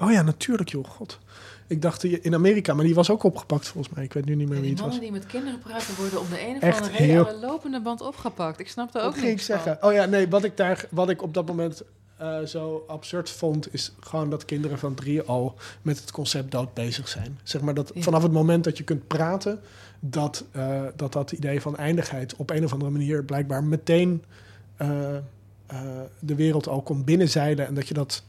Oh 0.03 0.13
ja, 0.13 0.23
natuurlijk 0.23 0.69
joh, 0.69 0.85
god. 0.85 1.19
Ik 1.67 1.83
dacht 1.83 2.01
die- 2.01 2.21
in 2.21 2.35
Amerika, 2.35 2.75
maar 2.75 2.85
die 2.85 2.95
was 2.95 3.11
ook 3.11 3.23
opgepakt 3.23 3.69
volgens 3.69 3.95
mij. 3.95 4.05
Ik 4.05 4.13
weet 4.13 4.25
nu 4.25 4.35
niet 4.35 4.49
meer 4.49 4.61
wie 4.61 4.63
die 4.63 4.71
het 4.71 4.81
was. 4.81 4.89
mannen 4.89 5.05
die 5.11 5.21
met 5.21 5.27
kinderen 5.31 5.59
praten 5.59 5.95
worden 5.97 6.21
om 6.21 6.27
de 6.29 6.41
een 6.49 6.57
of 6.57 6.63
andere 6.63 6.97
reden 6.97 7.07
heel- 7.27 7.39
lopende 7.41 7.81
band 7.81 8.01
opgepakt. 8.01 8.61
Ik 8.61 8.69
snap 8.69 8.95
er 8.95 9.01
ook 9.03 9.11
Wat 9.11 9.19
ging 9.21 9.33
ik 9.33 9.41
zeggen? 9.41 9.79
Oh 9.81 9.93
ja, 9.93 10.05
nee, 10.05 10.29
wat 10.29 10.45
ik, 10.45 10.57
daar, 10.57 10.85
wat 10.91 11.11
ik 11.11 11.23
op 11.23 11.35
dat 11.35 11.47
moment 11.47 11.83
eh, 12.17 12.41
zo 12.43 12.85
absurd 12.89 13.31
vond, 13.31 13.75
is 13.75 13.93
gewoon 14.01 14.31
dat 14.31 14.45
kinderen 14.45 14.79
van 14.79 14.95
drie 14.95 15.23
al 15.23 15.55
met 15.83 16.01
het 16.01 16.11
concept 16.11 16.51
dood 16.51 16.75
bezig 16.75 17.09
zijn. 17.09 17.39
Zeg 17.43 17.61
maar 17.61 17.75
dat 17.75 17.91
Ja. 17.95 18.03
vanaf 18.03 18.23
het 18.23 18.33
moment 18.33 18.65
dat 18.65 18.79
je 18.79 18.85
kunt 18.85 19.07
praten, 19.07 19.61
dat, 20.01 20.45
eh, 20.53 20.83
dat 20.97 21.13
dat 21.13 21.33
idee 21.33 21.61
van 21.61 21.77
eindigheid 21.77 22.37
op 22.37 22.51
een 22.51 22.65
of 22.65 22.73
andere 22.73 22.91
manier 22.91 23.25
blijkbaar 23.25 23.65
meteen 23.65 24.25
eh, 24.77 24.89
de 26.19 26.35
wereld 26.35 26.69
al 26.69 26.83
komt 26.83 27.05
binnenzeilen 27.05 27.67
en 27.67 27.75
dat 27.75 27.89
je 27.89 27.95
dat 27.95 28.23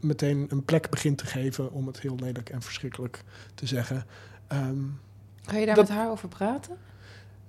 meteen 0.00 0.46
een 0.48 0.64
plek 0.64 0.90
begint 0.90 1.18
te 1.18 1.26
geven, 1.26 1.72
om 1.72 1.86
het 1.86 2.00
heel 2.00 2.16
lelijk 2.16 2.50
en 2.50 2.62
verschrikkelijk 2.62 3.22
te 3.54 3.66
zeggen. 3.66 4.06
Ehm, 4.46 4.76
Ga 5.42 5.56
je 5.56 5.66
daar 5.66 5.74
Dat- 5.74 5.88
met 5.88 5.96
haar 5.96 6.10
over 6.10 6.28
praten? 6.28 6.76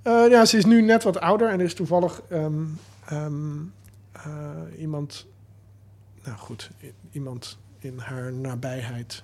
eh, 0.02 0.26
ja, 0.30 0.46
ze 0.46 0.58
is 0.58 0.66
nu 0.66 0.82
net 0.82 1.04
wat 1.04 1.20
ouder 1.20 1.50
en 1.50 1.60
er 1.60 1.66
is 1.66 1.74
toevallig 1.74 2.22
ehm, 2.30 2.64
ehm, 3.06 3.58
eh, 4.12 4.50
iemand, 4.78 5.26
nou 6.24 6.38
goed, 6.38 6.70
iemand 7.12 7.58
in 7.80 7.98
haar 7.98 8.34
nabijheid 8.34 9.24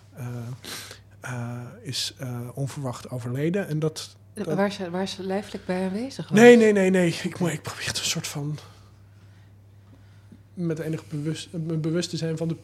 eh, 1.22 1.62
is 1.82 2.16
onverwacht 2.54 3.10
overleden. 3.10 3.68
En 3.68 3.80
dat. 3.80 4.16
Dat- 4.34 4.56
Waar, 4.56 4.72
ze, 4.72 4.90
waar 4.90 5.08
ze 5.08 5.24
lijfelijk 5.24 5.66
bij 5.66 5.86
aanwezig 5.86 6.30
was? 6.30 6.40
Nee, 6.40 6.58
nee, 6.58 6.72
nee, 6.72 6.90
nee. 6.90 7.08
Ik, 7.08 7.24
ik 7.24 7.62
probeer 7.62 7.86
het 7.88 7.98
een 7.98 8.04
soort 8.06 8.28
van. 8.28 8.58
met 10.54 10.80
enig 10.80 11.08
bewust, 11.08 11.50
bewust 11.82 12.10
te 12.10 12.18
zijn 12.18 12.38
van 12.38 12.48
de, 12.48 12.56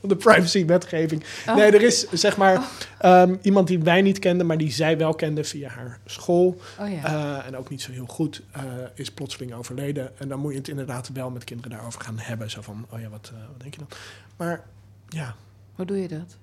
de 0.00 0.16
privacy-wetgeving. 0.16 1.24
Oh. 1.48 1.56
Nee, 1.56 1.70
er 1.70 1.82
is 1.82 2.10
zeg 2.10 2.36
maar 2.36 2.68
ehm, 2.98 3.36
iemand 3.42 3.68
die 3.68 3.78
wij 3.78 4.02
niet 4.02 4.18
kenden, 4.18 4.46
maar 4.46 4.58
die 4.58 4.72
zij 4.72 4.98
wel 4.98 5.14
kende 5.14 5.44
via 5.44 5.68
haar 5.68 6.00
school. 6.04 6.60
Oh 6.80 6.90
ja. 6.92 7.04
eh, 7.04 7.46
en 7.46 7.56
ook 7.56 7.70
niet 7.70 7.82
zo 7.82 7.92
heel 7.92 8.06
goed, 8.06 8.42
eh, 8.52 8.62
is 8.94 9.10
plotseling 9.10 9.52
overleden. 9.54 10.18
En 10.18 10.28
dan 10.28 10.38
moet 10.40 10.52
je 10.52 10.58
het 10.58 10.68
inderdaad 10.68 11.10
wel 11.12 11.30
met 11.30 11.44
kinderen 11.44 11.70
daarover 11.70 12.00
gaan 12.00 12.18
hebben. 12.18 12.50
Zo 12.50 12.60
van, 12.60 12.86
oh 12.90 13.00
ja, 13.00 13.08
wat, 13.08 13.30
eh, 13.34 13.40
wat 13.52 13.60
denk 13.60 13.74
je 13.74 13.80
dan? 13.80 13.98
Maar 14.36 14.64
ja, 15.08 15.34
Hoe 15.74 15.84
doe 15.84 16.00
je 16.00 16.08
dat? 16.08 16.36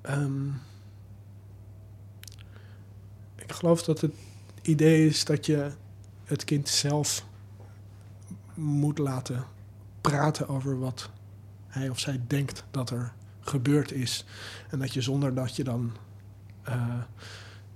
Ehm, 0.00 0.48
ik 3.36 3.52
geloof 3.52 3.82
dat 3.82 4.00
het 4.00 4.12
idee 4.62 5.06
is 5.06 5.24
dat 5.24 5.46
je 5.46 5.70
het 6.24 6.44
kind 6.44 6.68
zelf 6.68 7.24
moet 8.54 8.98
laten 8.98 9.44
praten 10.00 10.48
over 10.48 10.78
wat 10.78 11.10
hij 11.70 11.88
of 11.88 11.98
zij 11.98 12.20
denkt 12.26 12.64
dat 12.70 12.90
er 12.90 13.12
gebeurd 13.40 13.92
is. 13.92 14.24
En 14.70 14.78
dat 14.78 14.94
je 14.94 15.00
zonder 15.00 15.34
dat 15.34 15.56
je 15.56 15.64
dan 15.64 15.92
eh, 16.62 16.98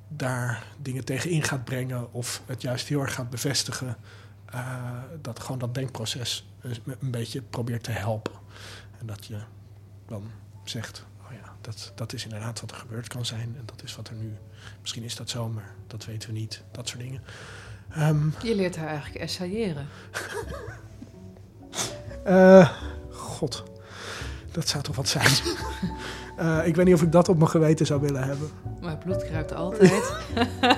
daar 0.09 0.64
dingen 0.83 1.04
tegenin 1.04 1.42
gaat 1.42 1.64
brengen 1.64 2.12
of 2.12 2.42
het 2.46 2.62
juist 2.62 2.88
heel 2.88 3.00
erg 3.00 3.14
gaat 3.14 3.30
bevestigen, 3.30 3.96
eh, 4.44 5.02
dat 5.22 5.40
gewoon 5.40 5.59
dat 5.59 5.74
denkproces 5.74 6.48
een, 6.61 6.76
een 7.00 7.11
beetje 7.11 7.42
probeert 7.42 7.83
te 7.83 7.90
helpen. 7.90 8.33
En 8.98 9.07
dat 9.07 9.26
je 9.26 9.38
dan 10.07 10.30
zegt, 10.64 11.04
oh 11.26 11.33
ja, 11.33 11.54
dat, 11.61 11.92
dat 11.94 12.12
is 12.12 12.24
inderdaad 12.24 12.61
wat 12.61 12.70
er 12.70 12.76
gebeurd 12.76 13.09
kan 13.09 13.24
zijn. 13.24 13.54
En 13.59 13.62
dat 13.64 13.83
is 13.83 13.96
wat 13.96 14.09
er 14.09 14.14
nu, 14.14 14.37
misschien 14.80 15.02
is 15.02 15.16
dat 15.16 15.30
zo, 15.30 15.48
maar 15.48 15.74
dat 15.87 16.04
weten 16.04 16.28
we 16.33 16.38
niet. 16.38 16.62
Dat 16.70 16.88
soort 16.88 17.00
dingen. 17.00 17.22
Ehm, 17.90 18.28
Je 18.42 18.54
leert 18.54 18.76
haar 18.76 18.88
eigenlijk 18.88 19.20
essayeren. 19.20 19.87
eh, 22.24 22.70
God, 23.11 23.64
dat 24.55 24.69
zou 24.69 24.83
toch 24.83 24.97
wat 24.97 25.09
zijn. 25.09 25.27
Eh, 26.37 26.67
ik 26.67 26.77
weet 26.77 26.85
niet 26.87 26.95
of 26.95 27.03
ik 27.03 27.12
dat 27.12 27.29
op 27.29 27.37
mijn 27.38 27.51
geweten 27.51 27.87
zou 27.87 28.01
willen 28.01 28.23
hebben. 28.23 28.49
Maar 28.83 28.99
bloed 29.05 29.25
kruipt 29.25 29.55
altijd. 29.55 30.12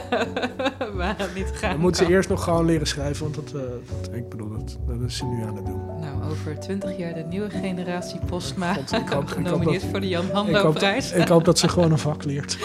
Waar 0.97 1.15
het 1.19 1.35
niet 1.35 1.51
gaan 1.55 1.71
Dan 1.71 1.81
moet 1.81 1.97
ze 1.97 2.07
eerst 2.09 2.29
nog 2.29 2.45
gewoon 2.45 2.65
leren 2.65 2.87
schrijven, 2.87 3.23
want 3.23 3.35
dat, 3.35 3.62
eh, 3.62 3.69
dat- 4.03 4.15
ik 4.15 4.29
bedoel, 4.29 4.49
dat, 4.59 4.77
dat 4.87 5.01
is 5.07 5.17
ze 5.17 5.25
nu 5.25 5.43
aan 5.45 5.57
het 5.57 5.67
doen. 5.67 5.81
Nou, 6.01 6.31
over 6.31 6.59
twintig 6.61 6.97
jaar 6.97 7.15
de 7.15 7.25
nieuwe 7.29 7.51
generatie 7.51 8.21
Postma 8.27 8.75
God, 8.75 8.93
ik 8.93 8.99
hoop- 8.99 9.03
ik 9.09 9.12
hoop 9.12 9.27
genomineerd 9.45 9.81
dat- 9.81 9.91
voor 9.91 10.01
de 10.01 10.09
Jan 10.09 10.25
Ik 10.25 10.33
hoop, 10.33 10.53
Hanlo-prijs. 10.53 11.12
ik 11.12 11.29
hoop 11.29 11.45
dat 11.45 11.59
ze 11.59 11.69
gewoon 11.69 11.91
een 11.93 11.99
vak 11.99 12.25
leert. 12.25 12.59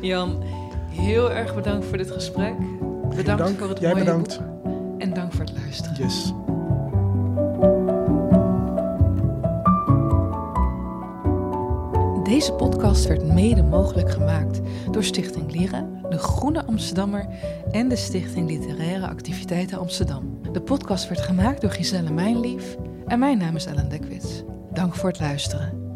Jan, 0.00 0.42
heel 0.90 1.32
erg 1.32 1.54
bedankt 1.54 1.86
voor 1.86 1.96
dit 1.96 2.10
gesprek. 2.10 2.54
Bedankt 3.16 3.42
dank. 3.42 3.58
voor 3.58 3.68
het 3.68 3.78
Jij 3.80 3.90
mooie 3.92 4.04
bedankt. 4.04 4.38
boek. 4.38 5.00
En 5.00 5.14
dank 5.14 5.32
voor 5.32 5.44
het 5.44 5.52
luisteren. 5.62 5.96
Yes. 6.02 6.32
Deze 12.28 12.52
podcast 12.52 13.06
werd 13.06 13.24
mede 13.24 13.62
mogelijk 13.62 14.10
gemaakt 14.10 14.60
door 14.90 15.04
Stichting 15.04 15.52
Lieren, 15.52 16.06
de 16.10 16.18
Groene 16.18 16.64
Amsterdammer 16.64 17.26
en 17.70 17.88
de 17.88 17.96
Stichting 17.96 18.48
Literaire 18.48 19.06
Activiteiten 19.06 19.78
Amsterdam. 19.78 20.52
De 20.52 20.60
podcast 20.60 21.08
werd 21.08 21.20
gemaakt 21.20 21.60
door 21.60 21.70
Giselle 21.70 22.10
Mijnlief 22.10 22.76
en 23.06 23.18
mijn 23.18 23.38
naam 23.38 23.56
is 23.56 23.66
Ellen 23.66 23.88
Dekwits. 23.88 24.42
Dank 24.72 24.94
voor 24.94 25.08
het 25.08 25.20
luisteren. 25.20 25.87